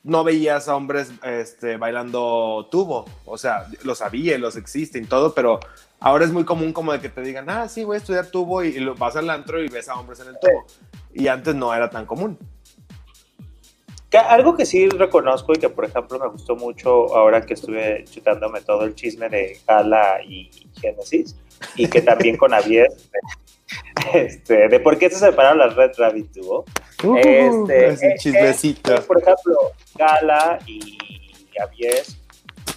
[0.05, 3.07] no veías a hombres este, bailando tubo.
[3.25, 5.59] O sea, los había, los existen, todo, pero
[6.01, 8.63] ahora es muy común como de que te digan, ah, sí, voy a estudiar tubo
[8.63, 10.67] y, lo, vas al antro y ves a hombres en el tubo.
[11.13, 12.39] Y antes no era tan común.
[14.29, 18.61] algo que sí reconozco y que, por ejemplo, me gustó mucho ahora que estuve chutándome
[18.61, 21.37] todo el chisme de Gala y Génesis,
[21.75, 22.89] y que también con Avier,
[24.15, 26.65] este, de por qué se separaron las Red Rabbit Duo.
[27.05, 28.95] Uh, este, ese eh, chismecito.
[28.95, 30.99] Eh, por ejemplo, Gala y
[31.61, 32.26] Avies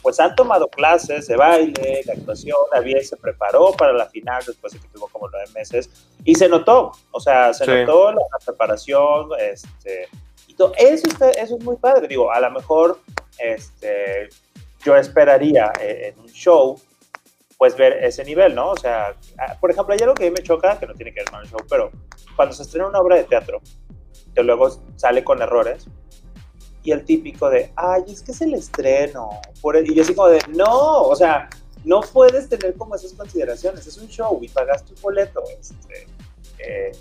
[0.10, 4.74] pues han tomado clases de baile, de actuación, Avies se preparó para la final después
[4.74, 5.88] de que tuvo como nueve meses
[6.24, 10.08] y se notó, o sea, se notó la, preparación, este,
[10.48, 10.74] y todo.
[10.78, 13.00] Eso, eso es muy padre, digo, a lo mejor
[13.38, 14.30] este,
[14.84, 16.82] yo esperaría eh, en un show
[17.60, 18.72] pues ver ese nivel, ¿no?
[18.72, 19.14] O sea,
[19.62, 21.42] por ejemplo, hay algo que a mí me choca, que no tiene que ver con
[21.42, 21.92] el show, pero
[22.36, 23.62] cuando se estrena una obra de teatro,
[24.34, 25.86] que luego sale con errores,
[26.84, 29.30] y el típico de, ay, es que es el estreno,
[29.86, 31.50] y yo así como de, no, o sea,
[31.84, 36.08] no puedes tener como esas consideraciones, es un show y pagaste un boleto, este,
[36.60, 36.92] eh,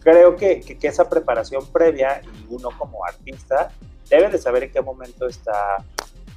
[0.00, 3.70] creo que, que, esa preparación previa y uno como artista
[4.08, 5.84] debe de saber en qué momento está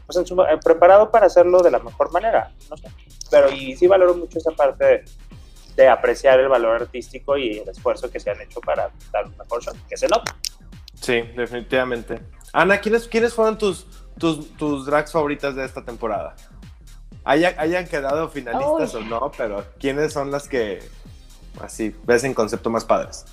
[0.06, 2.88] pues, eh, preparado para hacerlo de la mejor manera, no sé
[3.34, 5.06] pero y sí valoro mucho esa parte
[5.76, 9.36] de, apreciar el valor artístico y el esfuerzo que se han hecho para dar un
[9.36, 10.36] mejor show, que se nota.
[11.04, 12.22] Sí, definitivamente.
[12.54, 13.86] Ana, ¿quiénes, ¿quiénes fueron tus,
[14.18, 16.34] tus, tus drags favoritas de esta temporada?
[17.26, 20.80] Hayan, hayan quedado finalistas o no, pero ¿quiénes son las que
[21.60, 23.26] así ves en concepto más padres?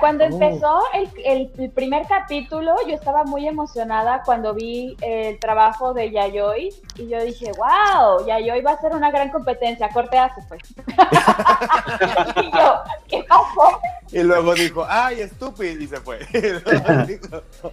[0.00, 0.28] Cuando oh.
[0.28, 6.70] empezó el, el, primer capítulo, yo estaba muy emocionada cuando vi el trabajo de Yayoi
[6.96, 10.62] y yo dije, wow, Yayoi va a ser una gran competencia, corte hace pues.
[12.36, 12.74] y yo,
[13.08, 13.80] ¿qué pasó?
[14.12, 16.18] Y luego dijo, ay, estúpido, y se fue.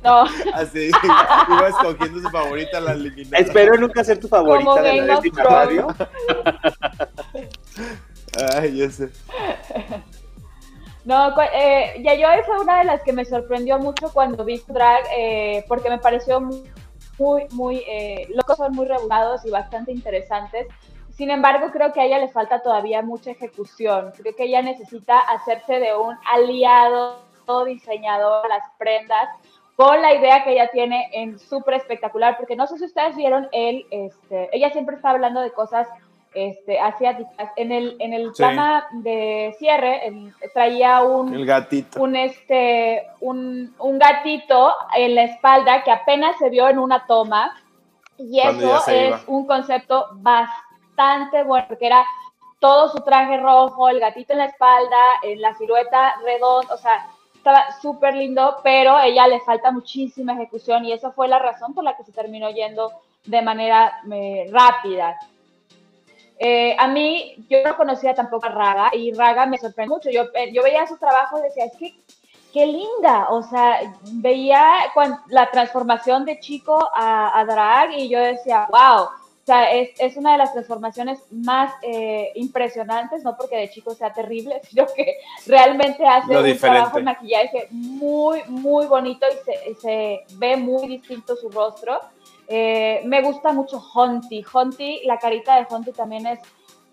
[0.03, 0.23] no.
[0.53, 0.89] Así,
[1.49, 3.43] iba escogiendo su favorita, la eliminada.
[3.43, 5.87] Espero nunca ser tu favorita de la radio.
[8.55, 9.09] ay, ya sé.
[11.09, 15.65] No, eh, Yayoi fue una de las que me sorprendió mucho cuando vi drag, eh,
[15.67, 20.67] porque me pareció muy, muy, eh, locos son muy rebuscados y bastante interesantes.
[21.09, 24.13] Sin embargo, creo que a ella le falta todavía mucha ejecución.
[24.15, 27.17] Creo que ella necesita hacerse de un aliado
[27.65, 29.29] diseñador de las prendas
[29.75, 33.47] con la idea que ella tiene en súper espectacular, porque no sé si ustedes vieron
[33.51, 35.87] él, este, ella siempre está hablando de cosas
[36.33, 37.51] este, asiáticas.
[37.55, 40.01] En el, en el plano de cierre
[40.53, 42.01] traía un, el gatito.
[42.01, 47.55] Un, este, un, un, gatito en la espalda que apenas se vio en una toma.
[48.17, 52.05] Y eso es un concepto bastante bueno, porque era
[52.59, 57.07] todo su traje rojo, el gatito en la espalda, en la silueta redonda, o sea,
[57.33, 61.73] estaba súper lindo, pero a ella le falta muchísima ejecución y esa fue la razón
[61.73, 62.91] por la que se terminó yendo
[63.25, 65.17] de manera eh, rápida.
[66.41, 70.09] Eh, a mí, yo no conocía tampoco a Raga y Raga me sorprendió mucho.
[70.09, 71.93] Yo, eh, yo veía su trabajo y decía, es que
[72.53, 73.27] qué linda.
[73.29, 74.63] O sea, veía
[75.27, 79.03] la transformación de chico a, drag y yo decía, wow.
[79.03, 83.95] O sea, es, es una de las transformaciones más eh, impresionantes, no porque de chico
[83.95, 89.75] sea terrible, sino que realmente hace un trabajo de maquillaje muy, muy bonito y se,
[89.81, 91.99] se ve muy distinto su rostro.
[92.51, 94.43] Eh, me gusta mucho Honti.
[94.51, 96.39] Honti, la carita de Honti también es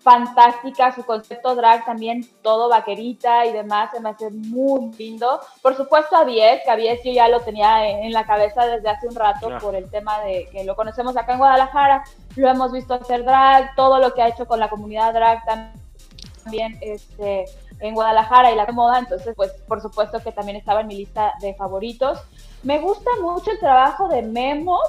[0.07, 5.41] fantástica, su concepto drag también todo vaquerita y demás, se me hace muy lindo.
[5.61, 8.87] Por supuesto a Vies, que a Vies yo ya lo tenía en, la cabeza desde
[8.87, 12.03] hace un rato por el tema de que lo conocemos acá en Guadalajara,
[12.35, 16.77] lo hemos visto hacer drag, todo lo que ha hecho con la comunidad drag también
[16.79, 17.45] este,
[17.79, 21.33] en Guadalajara y la moda, entonces pues por supuesto que también estaba en mi lista
[21.41, 22.19] de favoritos.
[22.63, 24.79] Me gusta mucho el trabajo de Memo,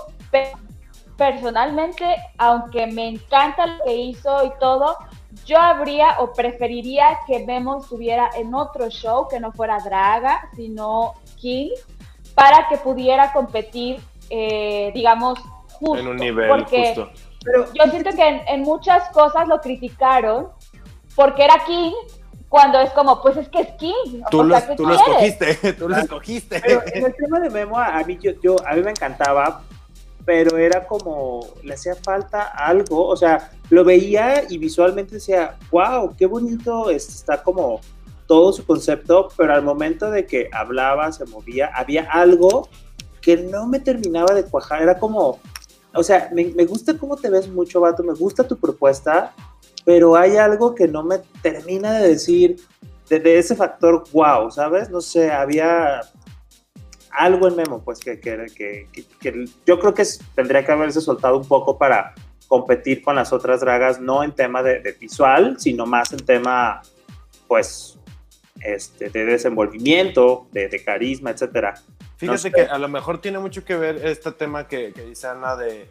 [1.17, 2.05] personalmente,
[2.39, 4.97] aunque me encanta lo que hizo y todo,
[5.45, 11.15] yo habría o preferiría que Memo estuviera en otro show que no fuera Draga, sino
[11.37, 11.71] King,
[12.35, 15.39] para que pudiera competir, eh, digamos,
[15.73, 15.99] justo.
[15.99, 16.95] En un nivel porque
[17.45, 20.49] Pero yo siento que en, muchas cosas lo criticaron
[21.17, 21.93] porque era King,
[22.49, 24.23] cuando es como, pues es que es King.
[24.31, 26.61] Tú, lo, tú lo escogiste, tú lo escogiste.
[26.61, 29.63] Pero en el tema de Memo, a mí, yo, yo, a mí me encantaba
[30.29, 36.15] pero era como, le hacía falta algo, o sea, lo veía y visualmente decía, wow,
[36.19, 37.81] qué bonito está como
[38.27, 42.69] todo su concepto, pero al momento de que hablaba, se movía, había algo
[43.23, 45.41] que no me terminaba de cuajar, era como,
[45.95, 49.33] o sea, me, me gusta cómo te ves mucho, vato, me gusta tu propuesta,
[49.87, 52.61] pero hay algo que no me termina de decir,
[53.09, 54.91] de, ese factor wow, ¿sabes?
[54.91, 56.03] No sé, había
[57.19, 60.05] algo en Memo, pues que, que, que, yo creo que
[60.37, 62.15] tendría que haberse soltado un poco para
[62.47, 66.81] competir con las otras dragas, no en tema de, visual, sino más en tema,
[67.49, 67.99] pues,
[68.61, 71.75] este, de desenvolvimiento, de, carisma, etcétera.
[72.17, 75.91] Fíjate que a lo mejor tiene mucho que ver este tema que, dice Ana de,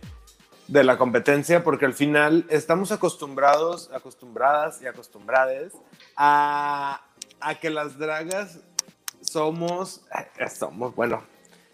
[0.69, 5.73] de la competencia, porque al final estamos acostumbrados, acostumbradas y acostumbradas
[6.15, 7.05] a,
[7.41, 8.61] a que las dragas
[9.37, 10.01] somos,
[10.39, 11.23] eh, somos, bueno,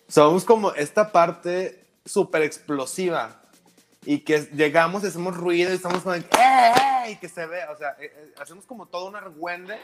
[0.10, 3.39] somos como esta parte súper explosiva
[4.06, 6.23] y que llegamos y hacemos ruido y estamos como, ¡eh!
[7.08, 9.80] Y que se ve, o sea, eh, eh, hacemos como todo un argüende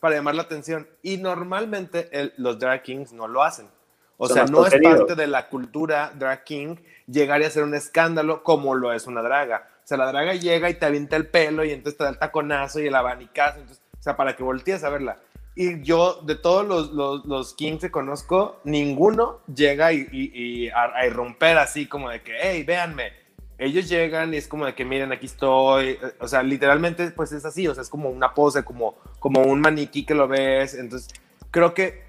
[0.00, 0.86] para llamar la atención.
[1.02, 3.70] Y normalmente los drag kings no lo hacen.
[4.18, 8.42] O sea, no es parte de la cultura drag king llegar y hacer un escándalo
[8.42, 9.70] como lo es una draga.
[9.82, 12.18] O sea, la draga llega y te avienta el pelo y entonces te da el
[12.18, 13.60] taconazo y el abanicazo.
[13.60, 15.16] Entonces, o sea, para que voltees a verla.
[15.56, 20.96] Y yo, de todos los, los, los kings que conozco, ninguno llega y, y, a,
[20.96, 23.12] a, irromper así como de que, hey, véanme.
[23.56, 25.96] Ellos llegan y es como de que, miren, aquí estoy.
[26.18, 27.68] O sea, literalmente, pues es así.
[27.68, 30.74] O sea, es como una pose, como, como un maniquí que lo ves.
[30.74, 31.08] Entonces,
[31.52, 32.02] creo que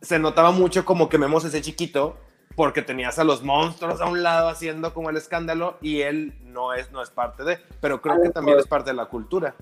[0.00, 2.16] se notaba mucho como que Memo ese chiquito
[2.54, 6.74] porque tenías a los monstruos a un lado haciendo como el escándalo y él no
[6.74, 9.54] es, no es parte de, pero creo que también es parte de la cultura.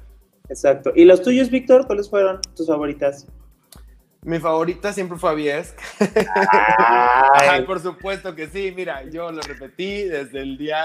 [0.48, 0.92] Exacto.
[0.94, 1.86] ¿Y los tuyos, Víctor?
[1.86, 3.26] ¿Cuáles fueron tus favoritas?
[4.22, 5.74] Mi favorita siempre fue Avies.
[7.66, 8.72] por supuesto que sí.
[8.74, 10.82] Mira, yo lo repetí desde el día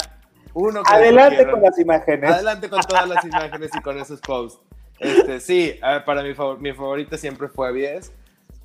[0.54, 0.84] uno.
[0.86, 2.32] Adelante con las imágenes.
[2.32, 4.62] Adelante con todas las imágenes y con esos posts.
[5.00, 8.13] Este, sí, para mi, mi favorita siempre fue Avies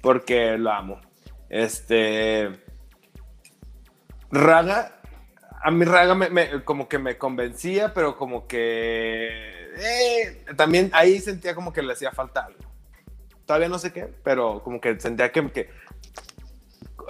[0.03, 1.01] porque lo amo.
[1.49, 2.51] Este.
[4.31, 5.01] Raga,
[5.63, 11.55] a mí Raga me, como que me convencía, pero como que eh, también ahí sentía
[11.55, 12.59] como que le hacía falta algo.
[13.45, 15.71] Todavía no sé qué, pero como que sentía que...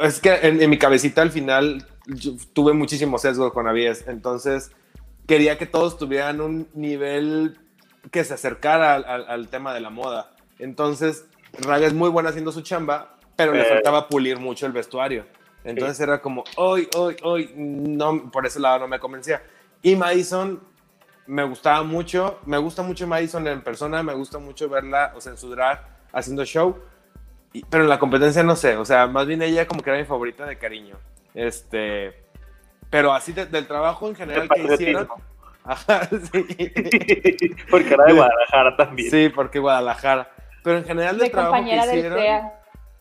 [0.01, 1.87] es que en, mi cabecita al final
[2.53, 4.71] tuve muchísimo sesgo con Avies, entonces
[5.27, 7.59] quería que todos tuvieran un nivel
[8.11, 10.33] que se acercara al, tema de la moda.
[10.59, 11.25] Entonces,
[11.59, 15.27] Raga es muy buena haciendo su chamba, pero le faltaba pulir mucho el vestuario.
[15.65, 19.43] Entonces era como, hoy, hoy, hoy, no, por ese lado no me convencía.
[19.83, 20.61] Y Madison
[21.27, 25.33] me gustaba mucho, me gusta mucho Madison en persona, me gusta mucho verla, o sea,
[25.33, 25.81] en su drag
[26.13, 26.79] haciendo show,
[27.71, 30.05] pero en la competencia no sé, o sea, más bien ella como que era mi
[30.05, 30.97] favorita de cariño.
[31.35, 32.15] Este,
[32.91, 35.09] pero así del trabajo en general que hicieron.
[35.65, 36.47] Ajá, sí.
[37.71, 39.11] porque era de Guadalajara también.
[39.11, 40.31] Sí, porque Guadalajara.
[40.63, 42.19] Pero en general del trabajo que hicieron.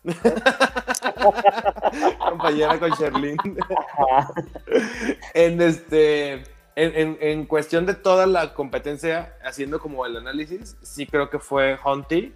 [2.18, 3.36] compañera con Sherlyn.
[5.34, 6.44] en este
[6.76, 12.34] en, cuestión de toda la competencia, haciendo como el análisis, sí creo que fue Hunty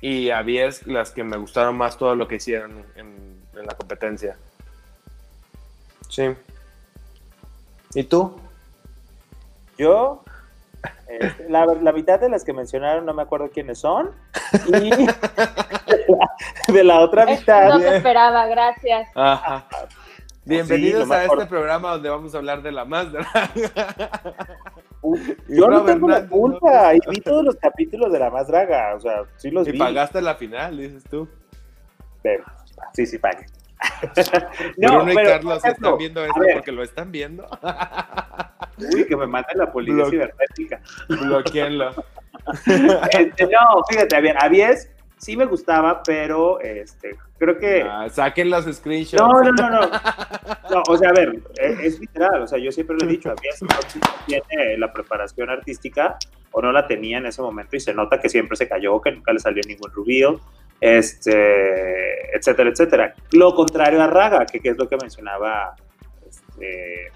[0.00, 4.36] y Avies las que me gustaron más todo lo que hicieron en, la competencia.
[6.08, 6.34] Sí.
[7.94, 8.38] ¿Y tú?
[9.78, 10.22] Yo,
[11.08, 14.12] este, la, mitad de las que mencionaron no me acuerdo quiénes son.
[14.66, 14.90] Y
[16.72, 17.70] de la, otra mitad.
[17.70, 19.08] No se esperaba, gracias.
[19.14, 19.66] Ajá.
[20.46, 23.50] Bienvenidos a este programa donde vamos a hablar de la más draga.
[25.48, 29.00] Yo no tengo la culpa, y vi todos los capítulos de la más draga, o
[29.00, 29.76] sea, sí los y vi.
[29.76, 31.28] Y pagaste la final, dices tú.
[32.22, 32.44] Pero,
[32.92, 33.46] sí, sí pagué.
[34.78, 37.44] no, Bruno y Carlos están viendo esto porque lo están viendo.
[38.94, 40.80] Uy, que me mate la policía cibernética.
[41.08, 41.90] Bloqueenlo.
[43.10, 47.82] Este, no, fíjate, bien, Avies sí me gustaba, pero este, creo que...
[47.82, 49.22] Ah, saquen los screenshots.
[49.22, 49.80] No, no, no, no.
[50.70, 53.52] no o sea, a ver, es, literal, o sea, yo siempre lo he dicho, había
[54.26, 56.18] tiene la preparación artística
[56.52, 59.12] o no la tenía en ese momento y se nota que siempre se cayó, que
[59.12, 60.38] nunca le salió ningún reveal,
[60.80, 63.14] este, etcétera, etcétera.
[63.32, 65.74] Lo contrario a Raga, que, que es lo que mencionaba
[66.26, 67.10] este,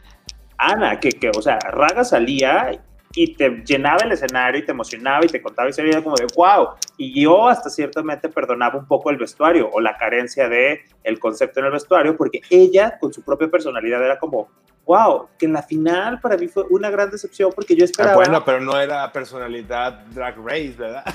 [0.56, 5.24] Ana, que, que, o sea, Raga salía y te llenaba el escenario y te emocionaba
[5.24, 6.70] y te contaba y se veía como de wow.
[6.96, 11.60] Y yo hasta ciertamente perdonaba un poco el vestuario o la carencia de el concepto
[11.60, 14.48] en el vestuario porque ella con su propia personalidad era como
[14.86, 18.14] wow, que en la final para mí fue una gran decepción porque yo esperaba...
[18.14, 21.04] Ah, bueno, pero no era personalidad drag race, ¿verdad?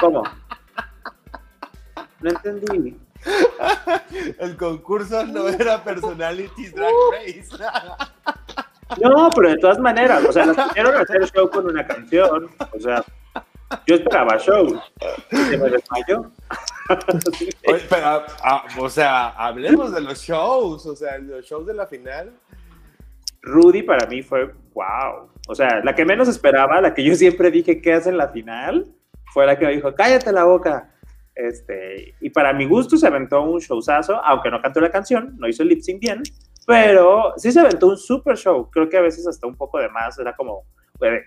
[0.00, 0.22] ¿Cómo?
[2.20, 2.98] No entendí.
[4.38, 7.48] El concurso no era personality drag race.
[9.00, 12.48] No, pero de todas maneras, o sea, nos pusieron a hacer show con una canción,
[12.72, 13.04] o sea,
[13.86, 14.80] yo esperaba show,
[15.30, 16.30] se me desmayó.
[17.68, 21.74] Oye, pero, ah, ah, o sea, hablemos de los shows, o sea, los shows de
[21.74, 22.32] la final.
[23.42, 25.30] Rudy para mí fue wow.
[25.48, 28.28] O sea, la que menos esperaba, la que yo siempre dije que hace en la
[28.28, 28.86] final,
[29.32, 30.92] fue la que me dijo, cállate la boca.
[31.34, 35.48] Este, y para mi gusto se aventó un showzazo, aunque no cantó la canción, no
[35.48, 36.22] hizo el lip sync bien,
[36.70, 38.70] pero sí se aventó un super show.
[38.70, 40.66] Creo que a veces hasta un poco de más, era como,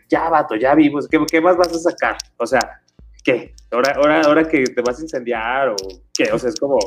[0.08, 2.16] ya vato, ya vimos, ¿qué, ¿qué, más vas a sacar?
[2.38, 2.82] O sea,
[3.26, 3.54] ¿qué?
[3.70, 5.76] ¿Ahora, ahora, ahora que te vas a incendiar o
[6.14, 6.32] qué?
[6.32, 6.80] O sea, es como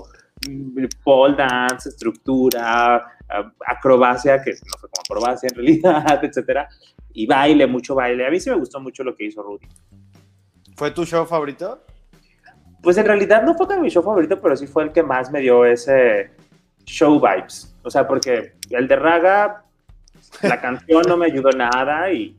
[0.48, 3.18] mm, pole dance, estructura,
[3.66, 6.66] acrobacia, que no fue como acrobacia en realidad, etcétera,
[7.12, 8.26] y baile, mucho baile.
[8.26, 9.68] A mí sí me gustó mucho lo que hizo Rudy.
[10.76, 11.82] ¿Fue tu show favorito?
[12.82, 15.40] Pues en realidad no fue mi show favorito, pero sí fue el que más me
[15.40, 16.30] dio ese
[16.86, 17.74] show vibes.
[17.82, 19.62] O sea, porque el de Raga,
[20.42, 22.36] la canción no me ayudó nada y...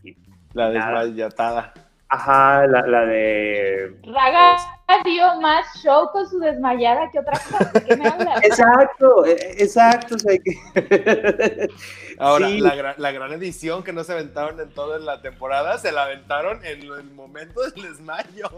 [0.53, 1.73] la desmayatada.
[2.09, 3.97] Ajá, la, la, de...
[4.03, 4.57] Raga
[5.03, 7.71] dio más show con su desmayada que otra cosa.
[7.85, 8.41] qué me hablas?
[8.43, 10.15] Exacto, e, exacto.
[10.15, 11.69] O sea, que...
[12.19, 16.05] Ahora, la, la, gran edición que no se aventaron en toda la temporada, se la
[16.05, 18.49] aventaron en el momento del desmayo.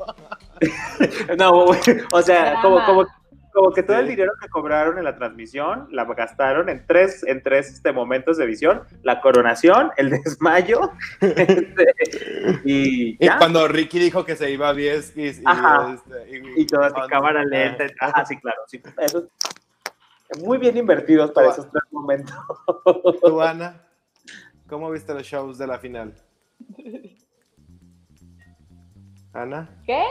[1.37, 1.65] no,
[2.13, 3.05] o sea, como, como,
[3.59, 7.43] como que todo el dinero que cobraron en la transmisión la gastaron en tres, en
[7.43, 10.93] tres este, momentos de visión: la coronación, el desmayo.
[11.19, 11.93] Este,
[12.63, 17.85] y, cuando Ricky dijo que se iba a Viesky y, y, todo así, cámara lenta.
[17.99, 18.61] Ajá, sí, claro.
[18.67, 18.81] Sí,
[20.41, 22.37] muy bien invertidos para esos tres momentos.
[23.21, 23.81] ¿Tú, Ana?
[24.69, 26.15] ¿Cómo viste los shows de la final?
[29.33, 29.69] ¿Ana?
[29.85, 30.01] ¿Qué?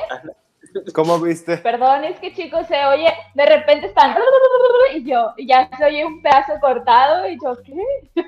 [0.95, 1.59] ¿Cómo viste?
[1.59, 4.17] Perdón, es que chicos, se oye, de repente están
[4.95, 7.75] y yo, y ya se oye un pedazo cortado y yo, ¿qué?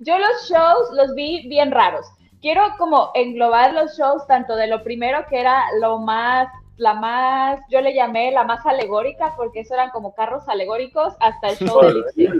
[0.00, 2.06] yo los shows los vi bien raros.
[2.40, 7.60] Quiero como englobar los shows tanto de lo primero que era lo más, la más,
[7.68, 11.82] yo le llamé la más alegórica, porque eso eran como carros alegóricos, hasta el show
[11.82, 12.30] de.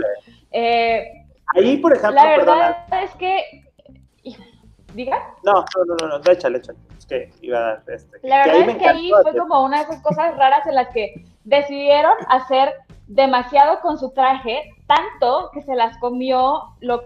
[0.53, 1.21] Eh,
[1.55, 3.45] Ahí, por ejemplo, la verdad es que,
[4.95, 5.35] diga.
[5.45, 6.79] No, no, no, no, no, échale, échale
[7.11, 8.19] que iba a dar este.
[8.23, 11.25] La verdad es que ahí fue como una de esas cosas raras en las que
[11.45, 12.73] decidieron hacer
[13.09, 17.03] demasiado con su traje, tanto que se las comió lo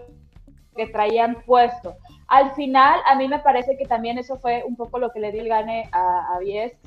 [0.75, 1.95] que traían puesto.
[2.27, 5.31] Al final, a mí me parece que también eso fue un poco lo que le
[5.31, 6.39] dio el gane a, a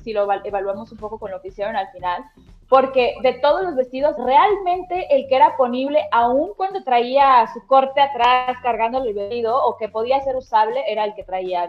[0.03, 2.23] si lo evaluamos un poco con lo que hicieron al final,
[2.69, 7.99] porque de todos los vestidos, realmente el que era ponible, aún cuando traía su corte
[7.99, 11.67] atrás cargando el vestido o que podía ser usable, era el que traía a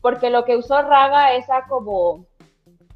[0.00, 2.24] porque lo que usó Raga, esa como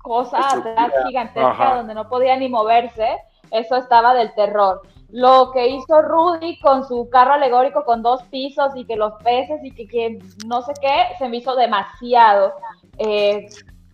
[0.01, 3.19] cosa atrás gigantesca donde no podía ni moverse,
[3.51, 4.83] eso estaba del terror.
[5.11, 9.61] Lo que hizo Rudy con su carro alegórico con dos pisos y que los peces
[9.63, 12.55] y que, no sé qué, se me hizo demasiado.
[12.99, 13.47] Eh,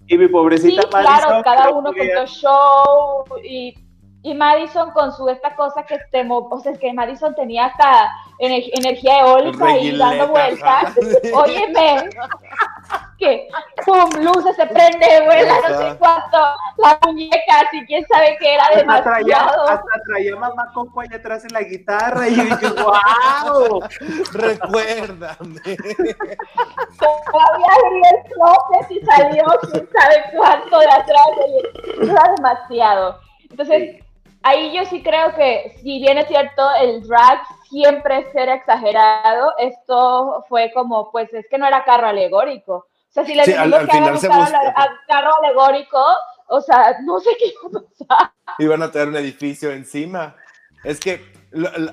[0.09, 3.75] y mi pobrecita sí, claro, cada uno con su show y
[4.29, 8.13] y Madison con su esta cosa que te o sea, es que Madison tenía hasta
[8.39, 10.95] energía eólica ahí dando vueltas.
[11.35, 12.11] Óyeme,
[13.19, 13.49] que
[13.87, 16.39] pum, luces se prende, vuela, no sé cuánto,
[16.77, 19.69] la muñeca, así quién sabe qué era demasiado.
[19.69, 23.81] Hasta traía, mamá Coco allá atrás en la guitarra y yo dije, wow,
[24.33, 25.77] recuérdame.
[26.99, 31.29] Todavía abrí el closet y salió quién sabe cuánto de atrás,
[32.03, 33.21] era demasiado.
[33.51, 34.05] Entonces,
[34.49, 39.53] ahí yo sí creo que, si bien es cierto, el drag siempre es ser exagerado,
[39.59, 42.75] esto fue como, pues es que no era carro alegórico.
[42.75, 46.03] O sea, si le decimos que hagan un carro, alegórico,
[46.47, 48.33] o sea, no sé qué iba a pasar.
[48.59, 50.37] Iban a tener un edificio encima.
[50.85, 51.33] Es que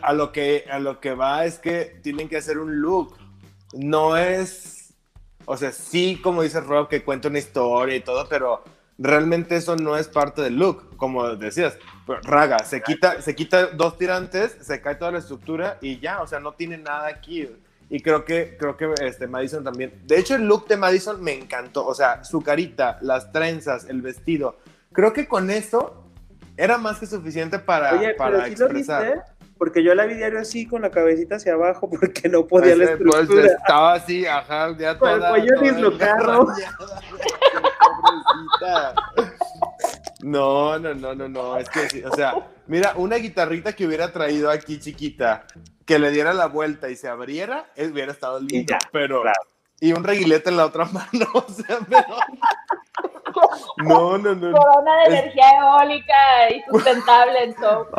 [0.01, 3.17] a lo que a lo que va es que tienen que hacer un look.
[3.73, 4.93] No es,
[5.45, 8.63] o sea, sí, como dice Rob, que cuenta una historia y todo, pero
[8.97, 11.77] realmente eso no es parte del look, como decías.
[12.23, 16.27] Raga, se quita, se quita dos tirantes, se cae toda la estructura y ya, o
[16.27, 17.49] sea, no tiene nada aquí.
[17.89, 19.93] Y creo que, creo que este Madison también.
[20.05, 21.85] De hecho, el look de Madison me encantó.
[21.85, 24.57] O sea, su carita, las trenzas, el vestido.
[24.91, 26.03] Creo que con eso
[26.57, 29.25] era más que suficiente para, para expresar.
[29.57, 32.85] Porque yo la vi diario así con la cabecita hacia abajo porque no podía la
[32.85, 33.47] pues, pues, estructura.
[33.47, 35.29] estaba así, ajá, ya toda.
[35.29, 35.51] Pues, yo
[40.21, 41.57] No, no, no, no, no.
[41.57, 42.33] Es que, o sea,
[42.67, 45.45] mira, una guitarrita que hubiera traído aquí chiquita,
[45.85, 48.75] que le diera la vuelta y se abriera, hubiera estado lindo.
[48.91, 49.23] pero.
[49.81, 52.05] Y un reguilete en la otra mano, o sea, pero.
[53.83, 54.57] No, no, no.
[54.57, 57.89] Corona de energía eólica y sustentable en todo.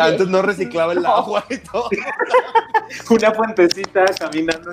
[0.00, 1.88] antes no reciclaba el agua y todo.
[3.10, 4.72] Una fuentecita caminando.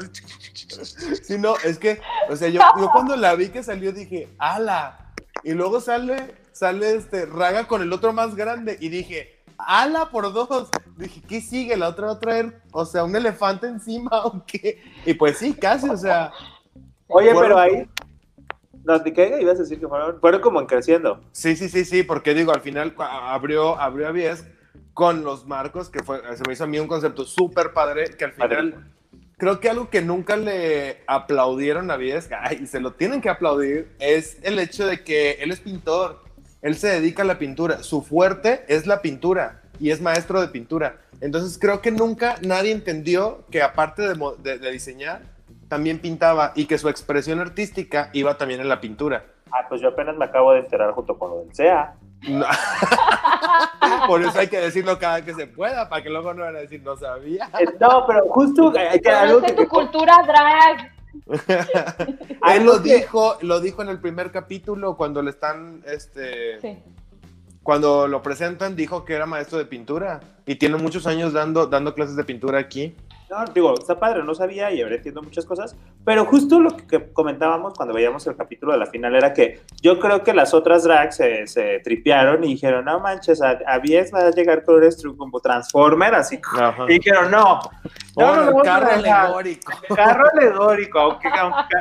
[1.24, 5.07] Sí, no, es que, o sea, yo, yo cuando la vi que salió dije, ala.
[5.44, 10.32] Y luego sale, sale este Raga con el otro más grande y dije, ala por
[10.34, 10.70] dos.
[10.98, 11.78] Dije, ¿qué sigue?
[11.78, 14.82] ¿La otra va a traer, o sea, un elefante encima o qué?
[15.06, 16.32] Y pues sí, casi, o sea.
[17.08, 17.88] Oye, pero ahí,
[18.84, 20.20] No, ¿de qué ibas a decir que fueron?
[20.20, 21.22] Fueron como creciendo.
[21.32, 24.46] Sí, sí, sí, sí, porque digo, al final abrió, abrió a Vies
[24.94, 28.26] con los marcos, que fue, se me hizo a mí un concepto súper padre, que
[28.26, 28.92] al final
[29.38, 32.30] creo que algo que nunca le aplaudieron a Vies,
[32.60, 36.24] y se lo tienen que aplaudir, es el hecho de que él es pintor,
[36.62, 40.48] él se dedica a la pintura, su fuerte es la pintura y es maestro de
[40.48, 41.02] pintura.
[41.22, 45.22] Entonces creo que nunca nadie entendió que aparte de, de diseñar,
[45.70, 49.26] también pintaba y que su expresión artística iba también en la pintura.
[49.52, 51.96] Ah, pues yo apenas me acabo de enterar junto con lo del SEA.
[54.08, 56.60] Por eso hay que decirlo cada que se pueda, para que luego no van a
[56.60, 57.50] decir no sabía.
[57.60, 60.92] Eh, no, pero justo hay que algo que tu cultura drag.
[62.54, 66.84] Él lo dijo, lo dijo en el primer capítulo cuando le están, este,
[67.64, 71.94] cuando lo presentan, dijo que era maestro de pintura y tiene muchos años dando, dando
[71.94, 72.96] clases de pintura aquí.
[73.30, 75.76] No, digo, está padre, no sabía y ahora entiendo muchas cosas,
[76.06, 80.00] pero justo lo que comentábamos cuando veíamos el capítulo de la final era que yo
[80.00, 84.32] creo que las otras drags se, tripearon y dijeron, no manches, a, a va a
[84.32, 86.40] llegar un como Transformer, así,
[86.88, 87.60] y dijeron, no,
[88.16, 89.74] no, carro alegórico.
[89.94, 91.30] Carro alegórico, aunque,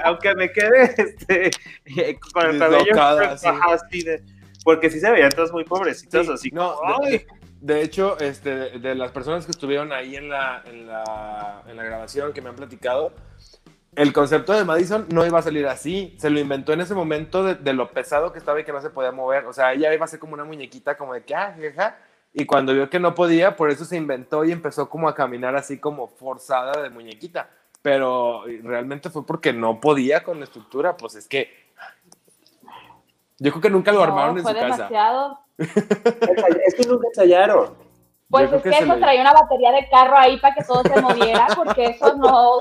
[0.05, 1.51] aunque, me quede este,
[2.33, 4.05] con el cabello así
[4.65, 6.75] porque sí se veían todos muy pobrecitos, así no,
[7.05, 7.25] de
[7.69, 12.33] hecho, este, de las personas que estuvieron ahí en la, en la, en la grabación
[12.33, 13.13] que me han platicado,
[13.97, 16.15] el concepto de Madison no iba a salir así.
[16.19, 18.91] Se lo inventó en ese momento de, lo pesado que estaba y que no se
[18.91, 19.47] podía mover.
[19.47, 21.97] O sea, ella iba a ser como una muñequita, como de que, ah, jaja.
[22.35, 25.57] Y cuando vio que no podía, por eso se inventó y empezó como a caminar
[25.57, 27.49] así como forzada de muñequita.
[27.81, 30.97] Pero realmente fue porque no podía con la estructura.
[30.97, 31.66] Pues es que.
[33.39, 35.39] Yo creo que nunca lo armaron en su demasiado.
[35.57, 35.69] casa
[36.67, 37.75] es que nunca ensayaron.
[38.29, 41.47] Pues es que, eso traía una batería de carro ahí para que todo se moviera,
[41.55, 42.61] porque eso no.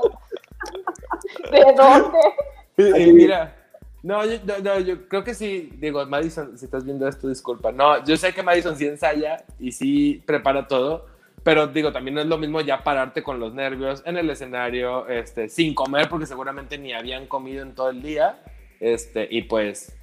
[1.50, 3.04] ¿De dónde?
[3.04, 3.56] Y, mira,
[4.02, 7.72] no yo, creo que sí, digo, Madison, si estás viendo esto, disculpa.
[7.72, 11.06] No, yo sé que Madison sí ensaya y sí prepara todo,
[11.42, 15.08] pero digo, también no es lo mismo ya pararte con los nervios en el escenario,
[15.08, 18.40] este, sin comer, porque seguramente ni habían comido en todo el día,
[18.78, 19.96] este, y pues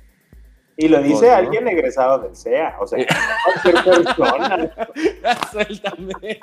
[0.75, 3.05] y lo dice alguien egresado del CEA, o sea,
[3.63, 4.69] cualquier persona.
[5.51, 6.13] Suéltame.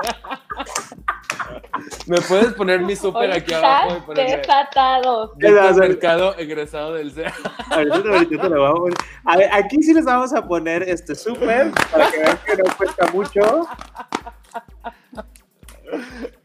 [2.07, 4.13] ¿Me puedes poner mi súper aquí abajo?
[4.15, 5.33] Desatados.
[5.77, 7.33] mercado egresado del CEA.
[7.71, 8.97] Ahorita, ahorita te lo vamos a poner.
[9.25, 12.65] A ver, aquí sí les vamos a poner este súper para que vean que no
[12.77, 13.69] cuesta mucho.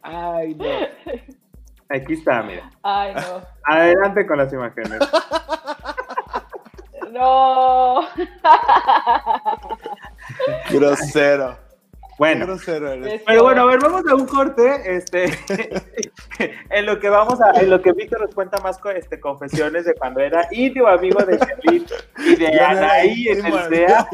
[0.02, 0.66] Ay, no.
[1.90, 2.72] Aquí está, mira.
[2.82, 3.42] Ay, no.
[3.64, 5.00] Adelante con las imágenes.
[7.12, 8.08] No.
[10.72, 11.66] Grosero.
[12.18, 15.26] Bueno, pero bueno, a ver, vamos a un corte, este,
[16.70, 19.96] en lo que vamos a, en lo que Víctor nos cuenta más este, confesiones de
[19.96, 21.86] cuando era íntimo amigo de Sherlyn
[22.20, 24.08] y de Anaí en el SEA.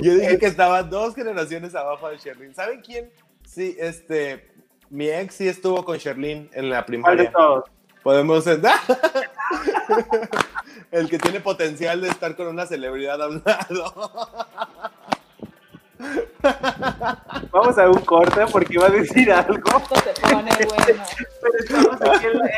[0.00, 2.54] Yo dije que estaba dos generaciones abajo de Sherlyn.
[2.54, 3.10] ¿Saben quién?
[3.44, 4.50] Sí, este,
[4.88, 7.16] mi ex sí estuvo con Sherlyn en la primaria.
[7.16, 7.75] ¿Cuál de todos?
[8.06, 8.46] Podemos
[10.92, 13.92] El que tiene potencial de estar con una celebridad a un lado.
[17.50, 19.56] Vamos a un corte porque iba a decir algo.
[19.56, 20.86] Esto se pone bueno.
[21.42, 22.48] Pero estamos aquí en la,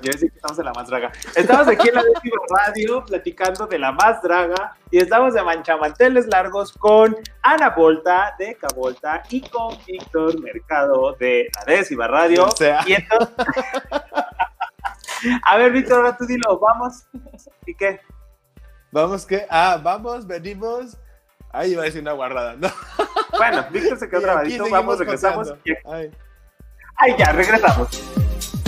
[0.00, 1.12] decía que estamos en la más draga.
[1.36, 6.26] Estamos aquí en la décima radio platicando de la más draga y estamos de manchamanteles
[6.28, 12.46] largos con Ana Volta de Cavolta y con Víctor Mercado de la décima radio.
[12.46, 12.80] O sea.
[12.86, 13.36] Y entonces,
[15.42, 17.04] a ver, Víctor, ahora tú dilo, vamos.
[17.66, 18.00] ¿Y qué?
[18.90, 19.46] ¿Vamos qué?
[19.48, 20.96] Ah, vamos, venimos.
[21.52, 22.68] Ahí iba a decir una guarrada, ¿no?
[23.36, 25.54] Bueno, Víctor se quedó trabadito, vamos, regresamos.
[25.86, 26.10] Ay.
[26.96, 27.88] Ay, ya, regresamos.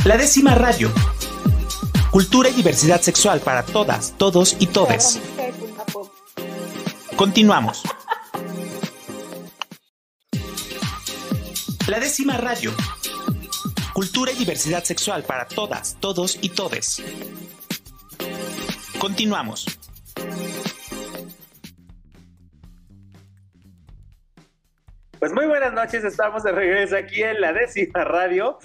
[0.07, 0.91] La décima radio.
[2.11, 5.21] Cultura y diversidad sexual para todas, todos y todes.
[7.15, 7.83] Continuamos.
[11.87, 12.73] La décima radio
[13.95, 17.01] Cultura y diversidad sexual para todas, todos y todes.
[18.99, 19.67] Continuamos.
[25.21, 28.59] Pues muy buenas noches, estamos de regreso aquí en la décima radio.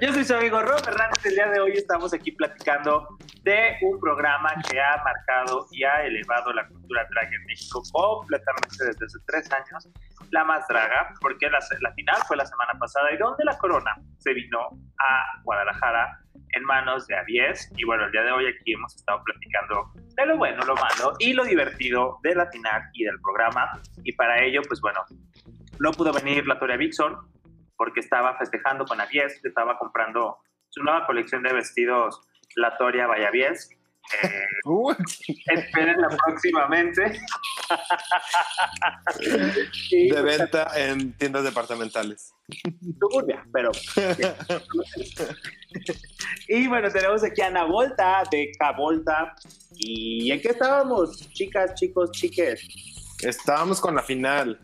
[0.00, 1.24] Yo soy su amigo Rob Hernández.
[1.24, 3.06] El día de hoy estamos aquí platicando
[3.42, 8.84] de un programa que ha marcado y ha elevado la cultura drag en México completamente
[8.84, 9.88] desde hace tres años.
[10.30, 14.32] La más draga, porque la, final fue la semana pasada y donde la corona se
[14.32, 14.58] vino
[14.98, 16.18] a Guadalajara
[16.54, 17.70] en manos de Avies.
[17.76, 21.14] Y bueno, el día de hoy aquí hemos estado platicando de lo bueno, lo malo
[21.18, 23.80] y lo divertido de la final y del programa.
[24.04, 25.04] Y para ello, pues bueno,
[25.78, 27.16] no pudo venir la Toria Vixon,
[27.82, 32.20] porque estaba festejando con Avies, estaba comprando su nueva colección de vestidos
[32.54, 33.70] La Toria Vallavies.
[34.22, 34.94] Eh, Uh,
[35.46, 37.02] espérenla próximamente.
[39.90, 42.32] Y, de pues, venta en tiendas departamentales.
[43.52, 43.72] Pero.
[46.48, 49.34] y bueno, tenemos aquí a Ana Volta de Cavolta.
[49.74, 52.64] ¿Y en qué estábamos, chicas, chicos, chiques?
[53.22, 54.60] Estábamos con la final.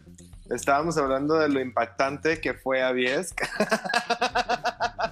[0.50, 3.48] Estábamos hablando de lo impactante que fue a Viesca.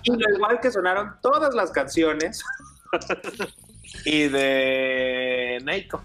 [0.03, 2.43] Y lo igual que sonaron todas las canciones.
[4.05, 6.03] y de Neiko.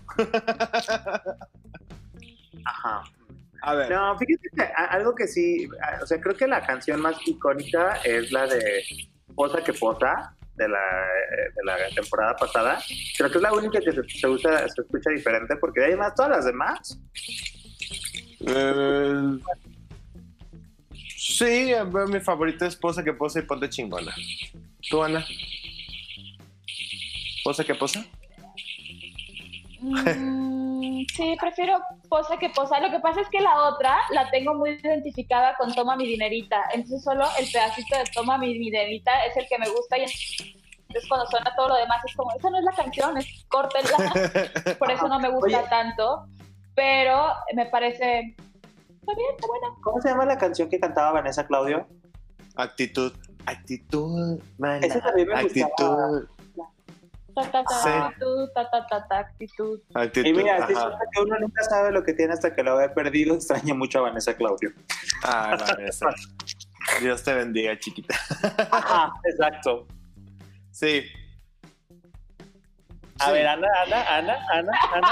[2.65, 3.03] Ajá.
[3.63, 5.69] A ver, No, fíjate que algo que sí,
[6.01, 8.84] o sea, creo que la canción más icónica es la de
[9.36, 12.79] Posa que Posa, de la, eh, de la temporada pasada.
[13.17, 16.15] Creo que es la única que se, se usa- se escucha diferente, porque hay más,
[16.15, 16.99] todas las demás.
[18.47, 19.39] Eh,
[21.17, 24.13] sí, a ver, mi favorito es Posa que Posa y Ponte Chingona.
[24.89, 25.25] ¿Tú, Ana?
[27.43, 28.05] ¿Posa que Posa?
[29.81, 32.79] Mm, sí, prefiero posa que posa.
[32.79, 36.63] Lo que pasa es que la otra la tengo muy identificada con Toma mi dinerita.
[36.73, 41.07] Entonces solo el pedacito de Toma mi dinerita es el que me gusta y entonces
[41.07, 44.75] cuando suena todo lo demás es como, esa no es la canción, es córtenla.
[44.79, 45.69] Por eso no me gusta Oye.
[45.69, 46.27] tanto.
[46.76, 48.36] Pero me parece...
[48.38, 49.67] Está bien, está buena.
[49.84, 51.88] ¿Cómo se llama la canción que cantaba Vanessa Claudio?
[52.55, 53.13] Actitud.
[53.45, 56.28] Actitud, mana, Esa también me Actitud.
[57.34, 57.89] Ta, ta, ta, Sí.
[57.89, 58.49] actitud,
[59.09, 59.80] actitud.
[59.95, 60.28] Actitud.
[60.28, 63.34] Y mira, si que uno nunca sabe lo que tiene hasta que lo ve perdido,
[63.36, 64.72] extraña mucho a Vanessa Claudio.
[65.24, 66.07] Ah, Vanessa.
[66.99, 68.15] Dios te bendiga, chiquita.
[68.72, 69.88] Ajá, exacto.
[70.72, 71.03] Sí.
[73.19, 73.32] A Sí.
[73.32, 75.07] ver, Ana, Ana, Ana, Ana, Ana.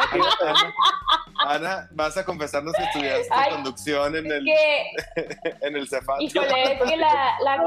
[1.39, 4.91] Ana, vas a confesarnos que estudiaste Ay, conducción en el, Que
[5.61, 6.21] en el Cefat.
[6.21, 7.63] Híjole, es que la,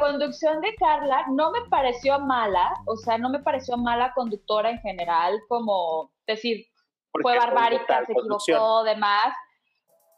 [0.00, 4.80] conducción de Carla no me pareció mala, o sea, no me pareció mala conductora en
[4.80, 6.66] general, como decir,
[7.12, 9.34] Porque fue barbárica, se equivocó, demás,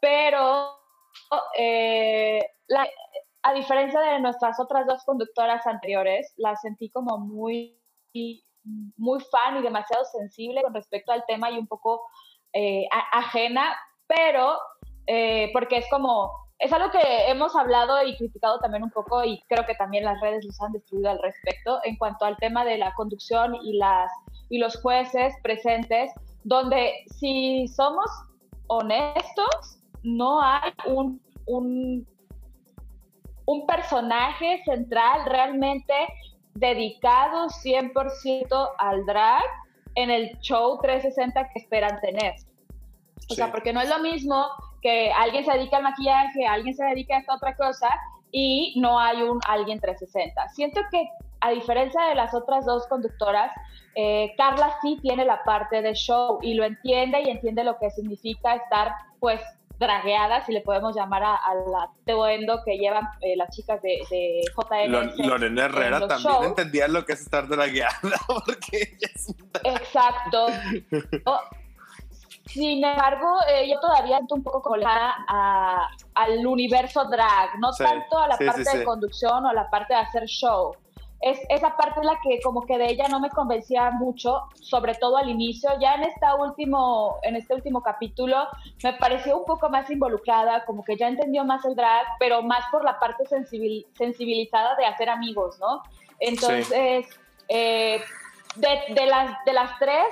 [0.01, 0.77] pero
[1.57, 2.87] eh, la-
[3.43, 7.81] a diferencia de nuestras otras dos conductoras anteriores, la sentí como muy,
[8.97, 12.01] muy fan y demasiado sensible con respecto al tema y un poco
[12.59, 13.77] eh, ajena,
[14.07, 14.57] pero
[15.05, 19.39] eh, porque es como, es algo que hemos hablado y criticado también un poco y
[19.47, 22.79] creo que también las redes los han destruido al respecto en cuanto al tema de
[22.79, 24.11] la conducción y, las,
[24.49, 26.11] y los jueces presentes,
[26.45, 28.09] donde si somos
[28.65, 32.07] honestos, no hay un, un,
[33.45, 35.93] un personaje central realmente
[36.55, 39.43] dedicado 100% al drag
[39.93, 42.33] en el show 360 que esperan tener.
[43.29, 44.47] O sea, porque no es lo mismo
[44.81, 47.89] que alguien se dedica al maquillaje, alguien se dedica a esta otra cosa
[48.31, 50.49] y no hay un alguien 360.
[50.49, 51.09] Siento que
[51.41, 53.51] a diferencia de las otras dos conductoras,
[53.95, 57.89] eh, Carla sí tiene la parte de show y lo entiende y entiende lo que
[57.91, 59.41] significa estar pues
[59.79, 61.91] dragueada, si le podemos llamar a, a la
[62.65, 65.17] que llevan eh, las chicas de, de JNS.
[65.27, 66.45] Lorena Herrera también shows.
[66.47, 67.93] entendía lo que es estar dragueada,
[68.27, 70.47] porque ella es Exacto.
[71.25, 71.39] Oh,
[72.47, 77.83] Sin embargo, eh, yo todavía siento un poco colada a- al universo drag, no Sí,
[77.83, 80.75] tanto a la sí, parte sí, de conducción o a la parte de hacer show.
[81.19, 84.93] Es, esa parte es la que como que de ella no me convencía mucho, sobre
[84.95, 85.69] todo al inicio.
[85.79, 88.47] Ya en, esta último, en este último capítulo
[88.83, 92.63] me pareció un poco más involucrada, como que ya entendió más el drag, pero más
[92.71, 95.81] por la parte sensibil- sensibilizada de hacer amigos, ¿no?
[96.19, 97.07] Entonces,
[97.49, 97.99] eh,
[98.55, 100.05] de, de las, de las tres,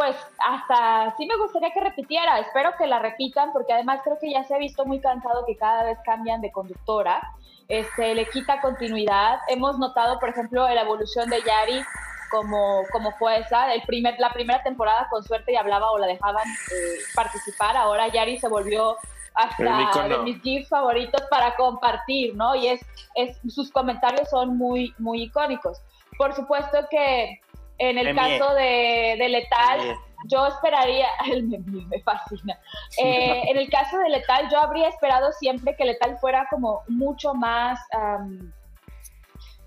[0.00, 4.30] pues hasta sí me gustaría que repitiera, espero que la repitan porque además creo que
[4.30, 7.20] ya se ha visto muy cansado que cada vez cambian de conductora,
[7.68, 11.84] este, le quita continuidad, hemos notado por ejemplo la evolución de Yari
[12.30, 16.48] como, como jueza, el primer, la primera temporada con suerte y hablaba o la dejaban
[16.48, 18.96] eh, participar, ahora Yari se volvió
[19.34, 22.54] hasta de mis gifs favoritos para compartir, ¿no?
[22.54, 22.80] Y es,
[23.16, 25.82] es sus comentarios son muy, muy icónicos.
[26.16, 27.42] Por supuesto que
[27.80, 28.06] en el
[28.38, 32.58] caso de, de Letal, yo esperaría, el me fascina.
[32.98, 37.34] Eh, en el caso de Letal, yo habría esperado siempre que Letal fuera como mucho
[37.34, 37.80] más,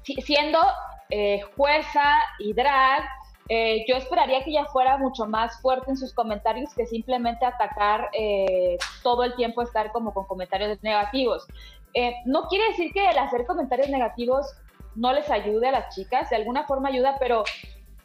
[0.03, 0.59] si- siendo
[1.09, 3.03] eh, jueza y drag,
[3.49, 8.09] eh, yo esperaría que ella fuera mucho más fuerte en sus comentarios que simplemente atacar
[8.14, 11.45] eh, todo el tiempo, estar como con comentarios negativos.
[11.93, 14.47] Eh, no quiere decir que el hacer comentarios negativos
[14.95, 17.43] no les ayude a las chicas, de alguna forma ayuda, pero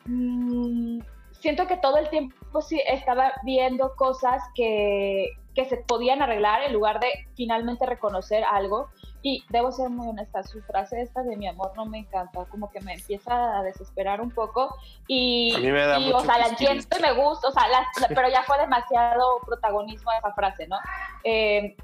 [0.09, 1.01] mm,
[1.41, 6.73] siento que todo el tiempo sí estaba viendo cosas que, que se podían arreglar en
[6.73, 8.89] lugar de finalmente reconocer algo.
[9.21, 12.71] Y debo ser muy honesta, su frase esta de mi amor no me encanta, como
[12.71, 14.73] que me empieza a desesperar un poco
[15.09, 17.51] y, A mí me da y, mucho o sea, la entiendo y me gusta, o
[17.51, 20.77] sea, la- la- pero ya fue demasiado protagonismo esa frase, ¿no?
[21.25, 21.77] Eh,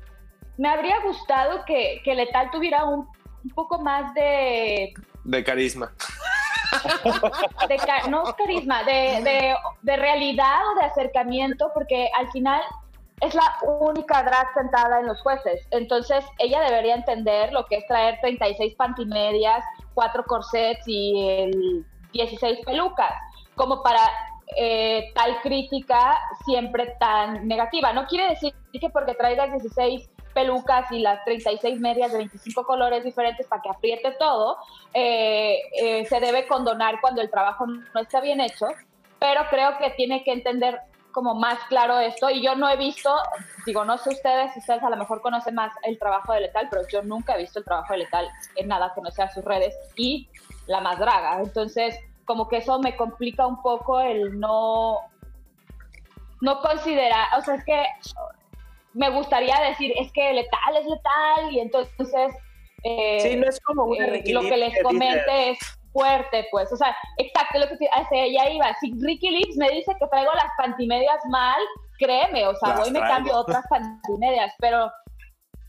[0.58, 3.08] me habría gustado que, que Letal tuviera un,
[3.42, 4.94] un poco más de
[5.24, 5.92] De carisma.
[7.68, 12.62] De ca- no carisma, de, de, de realidad o de acercamiento, porque al final
[13.20, 15.66] es la única drag sentada en los jueces.
[15.70, 19.64] Entonces, ella debería entender lo que es traer 36 pantimedias,
[19.94, 23.12] cuatro corsets y el 16 pelucas,
[23.54, 24.00] como para
[24.56, 27.92] eh, tal crítica siempre tan negativa.
[27.92, 33.05] No quiere decir que porque traigas 16 pelucas y las 36 medias de 25 colores
[33.05, 34.59] diferentes para que apriete todo,
[34.93, 38.66] eh, eh, se debe condonar cuando el trabajo no está bien hecho,
[39.18, 40.80] pero creo que tiene que entender
[41.12, 43.16] como más claro esto y yo no he visto,
[43.64, 46.82] digo, no sé ustedes, ustedes a lo mejor conocen más el trabajo de Letal, pero
[46.89, 49.74] yo nunca he visto el trabajo de Letal en nada que no sea sus redes
[49.97, 50.28] y
[50.66, 54.99] la más draga, entonces como que eso me complica un poco el no,
[56.41, 57.85] no considerar, o sea, es que
[58.95, 62.32] me gustaría decir, es que Letal es Letal y entonces...
[62.82, 65.59] eh, Sí, no es como eh, Ricky lo que les comente es
[65.92, 66.72] fuerte, pues.
[66.72, 68.74] O sea, exacto lo que hacia ella iba.
[68.80, 71.61] Si Ricky Leaks me dice que traigo las pantimedias mal,
[71.99, 73.14] créeme, o sea, Las voy y me traigo.
[73.14, 74.53] cambio otras pantimedias.
[74.59, 74.90] Pero,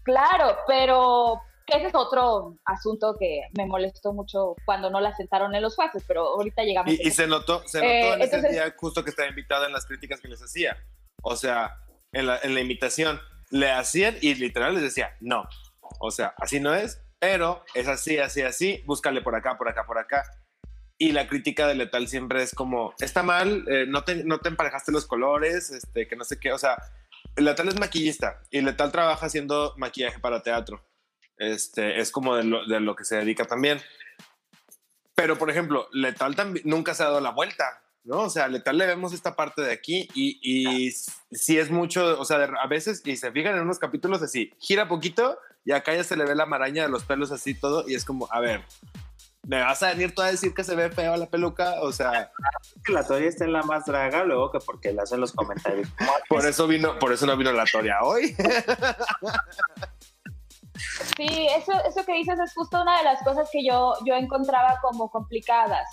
[0.03, 5.61] claro, pero ese es otro asunto que me molestó mucho cuando no la sentaron en
[5.61, 6.91] los jueces, pero ahorita llegamos.
[6.93, 9.65] Y, y se notó, se notó Eh, en ese entonces- día justo que estaba invitada
[9.67, 10.77] en las críticas que les hacía.
[11.23, 11.77] O sea,
[12.11, 15.47] en la, en la imitación le hacían y literal les decía, no.
[15.99, 19.85] O sea, así no es, pero es así, así, así, búscale por acá, por acá,
[19.85, 20.23] por acá.
[20.97, 24.49] Y la crítica de Letal siempre es como, está mal, eh, no, te, no te
[24.49, 26.77] emparejaste los colores, este, que no sé qué, o sea,
[27.35, 30.85] Letal es maquillista y Letal trabaja haciendo maquillaje para teatro.
[31.37, 33.81] Este, es como de lo, de lo que se dedica también.
[35.15, 38.19] Pero, por ejemplo, Letal nunca se ha dado la vuelta, ¿no?
[38.21, 40.91] O sea, Letal le vemos esta parte de aquí y, y
[41.31, 44.53] sí es mucho, o sea, de- a veces, y se fijan en unos capítulos así,
[44.59, 47.83] gira poquito y acá ya se le ve la maraña de los pelos así todo
[47.87, 48.63] y es como, a ver,
[49.47, 51.81] ¿me vas a venir tú a decir que se ve feo la peluca?
[51.81, 52.31] O sea,
[52.83, 55.87] que la Toria está en la más draga, luego que porque le hacen los comentarios.
[56.29, 58.35] por eso vino, por eso no vino la Toria hoy.
[61.17, 64.77] Sí, eso, eso que dices es justo una de las cosas que yo, yo encontraba
[64.81, 65.87] como complicadas.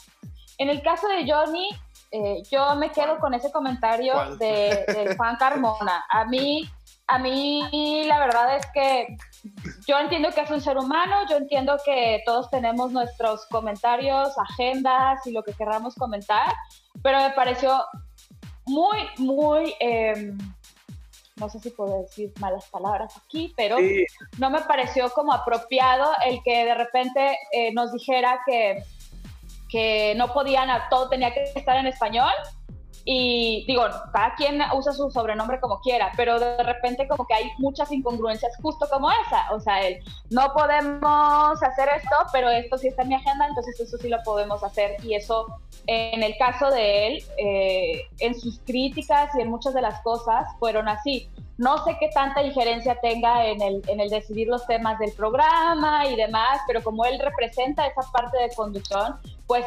[0.59, 1.69] En el caso de Johnny,
[2.13, 6.05] eh, yo me quedo con ese comentario de, de Juan Carmona.
[6.11, 6.69] A mí,
[7.07, 9.17] a mí la verdad es que
[9.87, 15.27] yo entiendo que es un ser humano, yo entiendo que todos tenemos nuestros comentarios, agendas
[15.27, 16.53] y lo que queramos comentar,
[17.03, 17.83] pero me pareció
[18.67, 19.75] muy, muy...
[19.81, 20.37] em,
[21.37, 24.05] no sé si puedo decir malas palabras aquí, pero Sí,
[24.39, 28.85] no me pareció como apropiado el que de repente eh, nos dijera que,
[29.73, 32.31] que no podían, todo tenía que estar en español.
[33.05, 37.51] Y digo, cada quien usa su sobrenombre como quiera, pero de repente como que hay
[37.59, 39.51] muchas incongruencias justo como esa.
[39.53, 39.99] O sea, el
[40.31, 44.23] no podemos hacer esto, pero esto sí está en mi agenda, entonces eso sí lo
[44.23, 45.03] podemos hacer.
[45.03, 45.47] Y eso,
[45.89, 50.47] en el caso de él, eh, en sus críticas y en muchas de las cosas
[50.61, 51.29] fueron así.
[51.59, 56.07] No sé qué tanta injerencia tenga en el, en el decidir los temas del programa
[56.07, 59.19] y demás, pero como él representa esa parte de conducción,
[59.53, 59.67] pues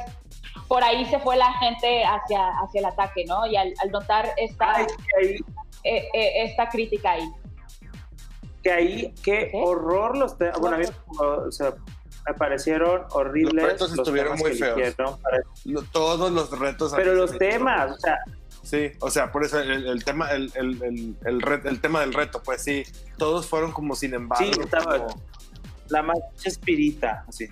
[0.67, 3.45] por ahí se fue la gente hacia, hacia el ataque, ¿no?
[3.45, 5.35] Y al, al notar esta, ay, que ahí,
[5.83, 7.29] eh, eh, esta crítica ahí.
[8.63, 9.61] que ahí, qué ¿Qué?
[9.63, 10.59] horror los temas.
[10.59, 10.85] Bueno, a mí
[11.19, 11.75] o sea,
[12.27, 13.53] me parecieron horribles.
[13.63, 14.95] Los retos estuvieron temas muy feos.
[15.65, 16.93] Lo- todos los retos.
[16.95, 18.17] Pero los temas, o sea,
[18.63, 21.99] Sí, o sea, por eso el, el tema, el, el, el, el re- el tema
[21.99, 22.81] del reto, pues sí,
[23.19, 24.43] todos fueron como sin embargo.
[24.43, 25.21] Sí, estaba- como-
[25.89, 27.47] la más espirita, así.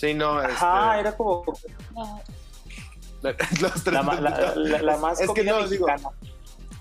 [0.00, 1.44] Sí, no, este, Ajá, era como
[3.22, 6.16] los tres la, más Es que no, digo, mexicana.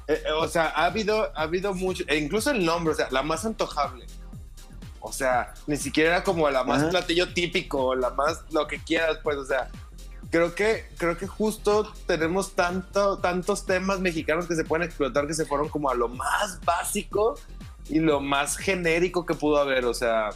[0.07, 3.07] Eh, eh, o sea, ha habido, ha habido mucho, e incluso el nombre, o sea,
[3.11, 4.07] la más antojable.
[5.01, 6.89] O sea, ni siquiera era como la más Ajá.
[6.89, 9.69] platillo típico, la más lo que quieras, pues, o sea,
[10.31, 15.33] creo que, creo que justo tenemos tanto, tantos temas mexicanos que se pueden explotar que
[15.33, 17.35] se fueron como a lo más básico
[17.87, 20.29] y lo más genérico que pudo haber, o sea,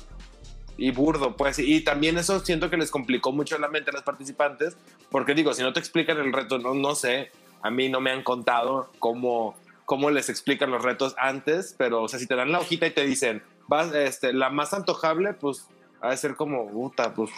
[0.78, 4.03] y burdo, pues, y también eso siento que les complicó mucho la mente a los
[4.03, 4.78] participantes,
[5.11, 8.11] porque digo, si no te explican el reto, no, no sé, a mí no me
[8.11, 9.55] han contado cómo,
[9.86, 12.91] cómo les explican los retos antes, pero, o sea, si te dan la hojita y
[12.91, 15.67] te dicen, vas, este, la más antojable, pues,
[16.01, 17.32] ha de ser como, puta, pues,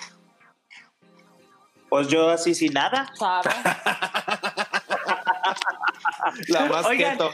[1.89, 3.11] Pues yo así sin nada.
[3.13, 3.49] ¿sabe?
[6.47, 7.31] la más Oigan, keto.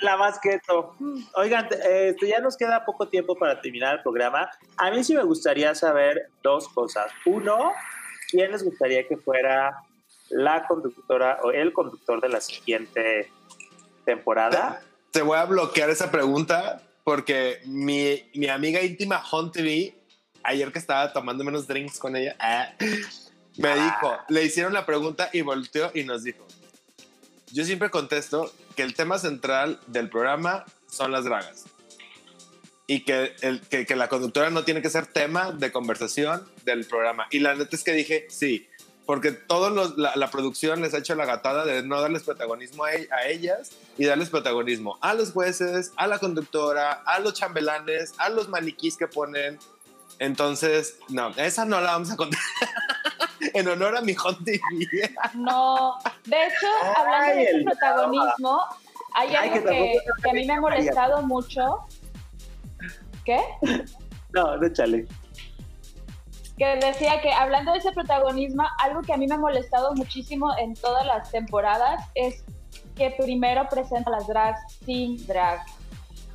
[0.00, 0.96] La más keto.
[1.34, 4.50] Oigan, este, ya nos queda poco tiempo para terminar el programa.
[4.76, 7.10] A mí sí me gustaría saber dos cosas.
[7.26, 7.72] Uno,
[8.30, 9.76] ¿quién les gustaría que fuera
[10.30, 13.30] la conductora o el conductor de la siguiente
[14.04, 14.82] temporada?
[15.10, 19.22] Te, voy a bloquear esa pregunta porque mi, mi amiga íntima
[19.52, 19.94] TV,
[20.42, 22.70] ayer que estaba tomando menos drinks con ella, ah,
[23.58, 23.74] me ah.
[23.74, 26.44] dijo, le hicieron la pregunta y volteó y nos dijo,
[27.52, 31.64] yo siempre contesto que el tema central del programa son las dragas
[32.86, 36.84] y que, el, que, que, la conductora no tiene que ser tema de conversación del
[36.84, 37.26] programa.
[37.30, 38.68] Y la neta es que dije, sí,
[39.06, 42.90] porque toda la, la, producción les ha hecho la gatada de no darles protagonismo a,
[42.90, 48.28] a, ellas y darles protagonismo a los jueces, a la conductora, a los chambelanes, a
[48.28, 49.58] los maniquís que ponen.
[50.18, 52.40] Entonces, no, esa no la vamos a contar.
[53.52, 54.60] en honor a mi Hunting.
[55.34, 56.66] No, de hecho,
[56.96, 58.60] hablando de ese protagonismo,
[59.14, 61.80] hay algo que, que, a mí me ha molestado mucho.
[63.24, 63.40] ¿Qué?
[64.32, 65.06] No, échale.
[66.58, 70.56] Que decía que hablando de ese protagonismo, algo que a mí me ha molestado muchísimo
[70.58, 72.44] en todas las temporadas es
[72.96, 75.60] que primero presenta las drags sin drag.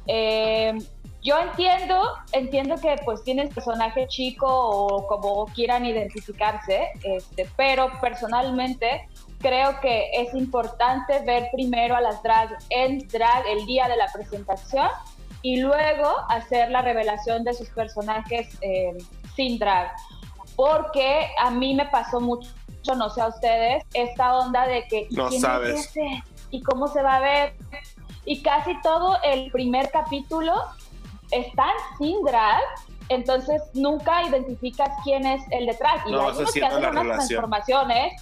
[0.07, 0.77] Eh,
[1.21, 2.01] yo entiendo,
[2.31, 9.07] entiendo que pues tienes personaje chico o como quieran identificarse, este, pero personalmente
[9.39, 14.07] creo que es importante ver primero a las drag en drag el día de la
[14.13, 14.87] presentación
[15.41, 18.97] y luego hacer la revelación de sus personajes eh,
[19.35, 19.91] sin drag.
[20.55, 22.49] Porque a mí me pasó mucho,
[22.95, 25.93] no sé a ustedes, esta onda de que no sabes.
[26.49, 27.53] y cómo se va a ver.
[28.25, 30.53] Y casi todo el primer capítulo
[31.31, 32.61] están sin drag,
[33.09, 36.01] entonces nunca identificas quién es el detrás.
[36.05, 38.21] Y no, algunos que hacen unas transformaciones,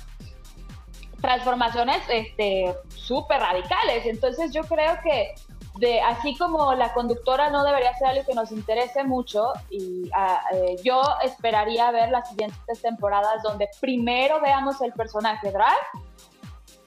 [1.22, 4.05] transformaciones este súper radicales.
[4.05, 5.34] Entonces yo creo que
[5.80, 10.10] de así como la conductora no debería ser algo que nos interese mucho y
[10.53, 15.78] eh, yo esperaría ver las siguientes temporadas donde primero veamos el personaje drag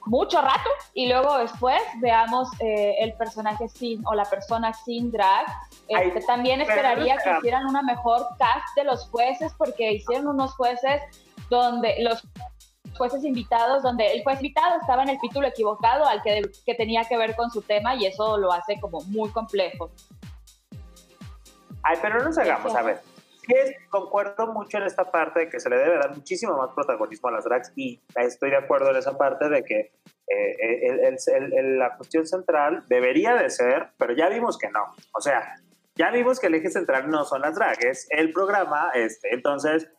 [0.05, 5.45] mucho rato y luego después veamos eh, el personaje sin o la persona sin drag.
[5.99, 11.01] Este, también esperaría que hicieran una mejor cast de los jueces porque hicieron unos jueces
[11.49, 12.23] donde los
[12.97, 17.03] jueces invitados, donde el juez invitado estaba en el título equivocado al que, que tenía
[17.03, 19.91] que ver con su tema y eso lo hace como muy complejo.
[21.83, 23.01] Ay, pero no nos hagamos, a ver
[23.89, 27.33] concuerdo mucho en esta parte de que se le debe dar muchísimo más protagonismo a
[27.33, 29.91] las drags y estoy de acuerdo en esa parte de que
[30.27, 31.17] eh,
[31.77, 34.95] la cuestión central debería de ser, pero ya vimos que no.
[35.13, 35.55] O sea,
[35.95, 38.91] ya vimos que el eje central no son las drags, es el programa.
[38.93, 39.89] Este, entonces,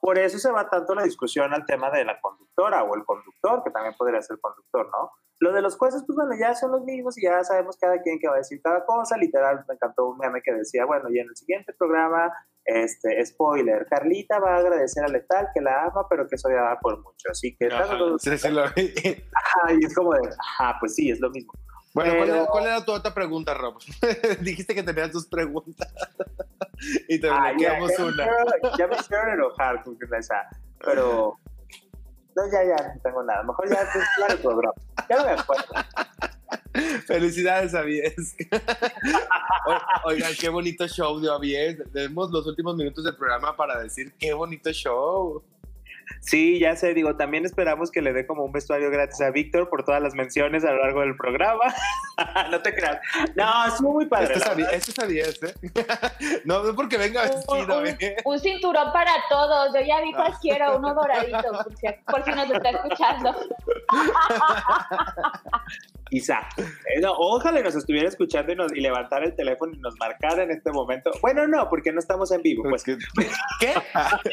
[0.00, 3.62] por eso se va tanto la discusión al tema de la conductora o el conductor,
[3.64, 5.10] que también podría ser conductor, ¿no?
[5.40, 8.18] Lo de los jueces, pues bueno, ya son los mismos y ya sabemos cada quien
[8.18, 9.16] que va a decir cada cosa.
[9.16, 12.32] Literal, me encantó un meme que decía, bueno, y en el siguiente programa
[12.64, 16.78] este, spoiler, Carlita va a agradecer a Letal que la ama, pero que es odiada
[16.80, 17.30] por mucho.
[17.30, 17.68] Así que...
[19.34, 21.52] Ajá, y es como de, ajá, pues sí, es lo mismo.
[21.94, 23.78] Bueno, ¿cuál, era, tu otra pregunta, Rob?
[24.40, 25.88] Dijiste que tenías dos preguntas
[27.08, 28.26] y te bloqueamos una.
[28.76, 30.48] ya me hicieron enojar con esa,
[30.84, 31.38] pero
[32.34, 33.44] no, ya, ya, no tengo nada.
[33.44, 34.74] Mejor ya, pues, claro, programa.
[35.08, 35.64] Ya no me acuerdo.
[37.06, 38.36] Felicidades, Avies.
[40.04, 41.78] Oigan, qué bonito show de Avies.
[41.92, 45.44] Tenemos los últimos minutos del programa para decir qué bonito show.
[46.24, 49.68] Sí, ya sé, digo, también esperamos que le dé como un vestuario gratis a Víctor
[49.68, 51.64] por todas las menciones a lo largo del programa.
[52.50, 52.98] no te creas.
[53.34, 54.34] No, es muy padre.
[54.72, 55.54] Esto es ¿eh?
[56.46, 57.78] no, no porque venga vestido.
[57.78, 58.16] Un, ¿eh?
[58.24, 59.74] un, cinturón para todos.
[59.74, 63.34] Yo ya vi cualquiera, uno doradito, por si, por si nos está escuchando.
[66.10, 66.40] Quizá.
[66.56, 70.52] Eh, ojalá nos estuviera escuchando y, nos, y levantar el teléfono y nos marcara en
[70.52, 71.10] este momento.
[71.20, 72.62] Bueno, no, porque no estamos en vivo.
[72.62, 72.84] Pues.
[72.84, 72.96] ¿Qué?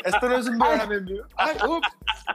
[0.06, 1.26] Esto no es un programa en vivo.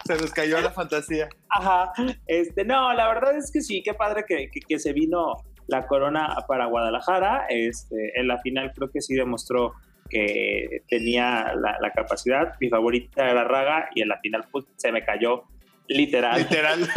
[0.04, 1.28] Se nos cayó la fantasía.
[1.48, 1.92] Ajá.
[2.26, 5.34] Este, no, la verdad es que sí, qué padre que, que, se vino
[5.66, 7.46] la corona para Guadalajara.
[7.48, 9.74] Este, en la final creo que sí demostró
[10.08, 12.54] que tenía la, la, capacidad.
[12.60, 15.44] Mi favorita era Raga y en la final pues, se me cayó
[15.88, 16.38] literal.
[16.38, 16.80] Literal.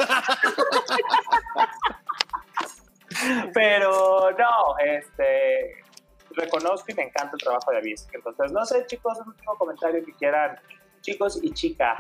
[3.54, 5.76] Pero no, este
[6.36, 8.08] reconozco y me encanta el trabajo de Avis.
[8.14, 10.60] Entonces, no sé, chicos, un último comentario que quieran,
[11.02, 11.98] chicos y chicas,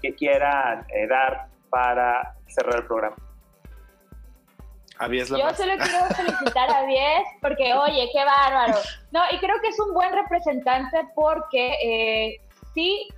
[0.00, 3.16] que quieran eh, dar para cerrar el programa.
[4.98, 8.78] Avies Yo solo quiero felicitar a Avies porque, oye, qué bárbaro.
[9.12, 12.40] No, y creo que es un buen representante porque eh,
[12.74, 13.08] sí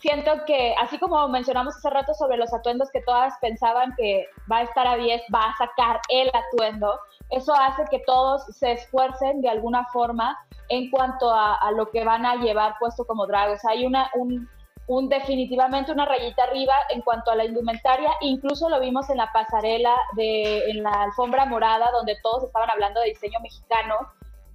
[0.00, 4.58] siento que, así como mencionamos hace rato sobre los atuendos que todas pensaban que va
[4.58, 6.98] a estar a 10, va a sacar el atuendo,
[7.30, 10.36] eso hace que todos se esfuercen de alguna forma
[10.68, 13.52] en cuanto a, lo que van a llevar puesto como drag.
[13.52, 14.48] O sea, hay una, un,
[14.88, 18.10] un, definitivamente una rayita arriba en cuanto a la indumentaria.
[18.22, 23.00] Incluso lo vimos en la pasarela, de, en la alfombra morada, donde todos estaban hablando
[23.00, 23.94] de diseño mexicano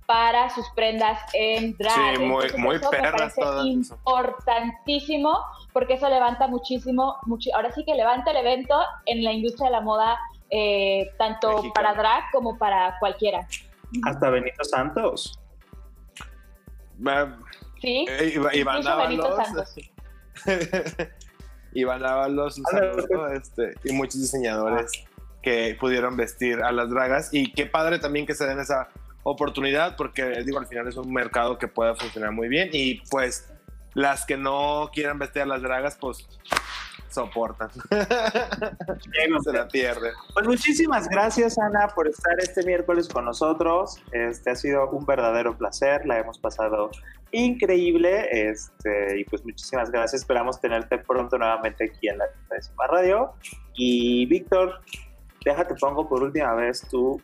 [0.05, 2.17] para sus prendas en drag.
[2.17, 5.39] Sí, muy, muy perras importantísimo
[5.71, 8.75] porque eso levanta muchísimo, mucho, ahora sí que levanta el evento
[9.05, 10.19] en la industria de la moda,
[10.49, 13.47] eh, tanto para drag como para cualquiera.
[14.03, 15.39] Hasta Benito Santos.
[17.79, 19.93] Sí, eh, Iván Ábalos.
[21.73, 22.61] Iván Ábalos,
[23.34, 24.91] este, y muchos diseñadores
[25.41, 27.29] que pudieron vestir a las dragas.
[27.34, 28.89] Y qué padre también que se den esa
[29.23, 33.49] oportunidad porque digo al final es un mercado que puede funcionar muy bien y pues
[33.93, 36.27] las que no quieran vestir a las dragas pues
[37.14, 37.70] soportan.
[39.43, 40.14] se la pierden.
[40.34, 44.01] Pues muchísimas gracias, Ana, por estar este miércoles con nosotros.
[44.11, 46.91] Este ha sido un verdadero placer, la hemos pasado
[47.32, 48.28] increíble.
[48.32, 50.22] Este, y pues muchísimas gracias.
[50.22, 53.34] Esperamos tenerte pronto nuevamente aquí en la décima radio.
[53.76, 54.82] Y Víctor,
[55.43, 57.22] déjate pongo por última vez tu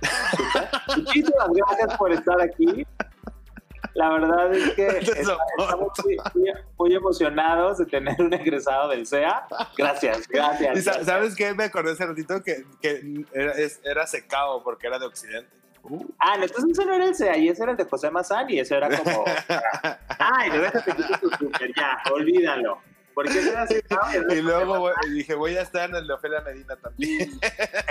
[0.96, 2.86] Muchísimas gracias por estar aquí.
[3.98, 5.92] La verdad es que estamos
[6.78, 9.44] muy, emocionados de tener un egresado del CEA.
[9.76, 11.04] Gracias, gracias.
[11.04, 11.52] ¿Sabes qué?
[11.52, 15.50] Me acordé hace ratito que, que era, era, secado porque era de Occidente.
[16.20, 18.48] Ah, no, entonces ese no era el CEA y ese era el de José Mazán
[18.48, 19.24] y ese era como.
[20.18, 22.78] Ay, déjate quitar tu super, ya, olvídalo.
[23.14, 23.32] Porque
[24.30, 27.32] y luego dije, voy a estar en el de Ofelia Medina también.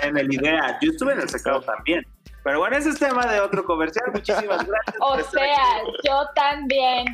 [0.02, 0.78] en el IDEA.
[0.80, 2.06] Yo estuve en el secado también.
[2.48, 4.06] Pero bueno, ese es tema de otro comercial.
[4.10, 4.96] Muchísimas gracias.
[5.00, 7.04] O sea, yo también.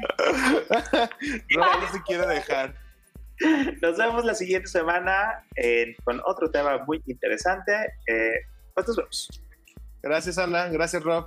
[1.56, 2.72] no, no se quiere dejar.
[3.82, 5.44] Nos vemos la siguiente semana
[6.04, 7.72] con otro tema muy interesante.
[8.06, 9.42] Eh, pues nos vemos.
[10.04, 10.68] Gracias, Ana.
[10.68, 11.26] Gracias, Rob.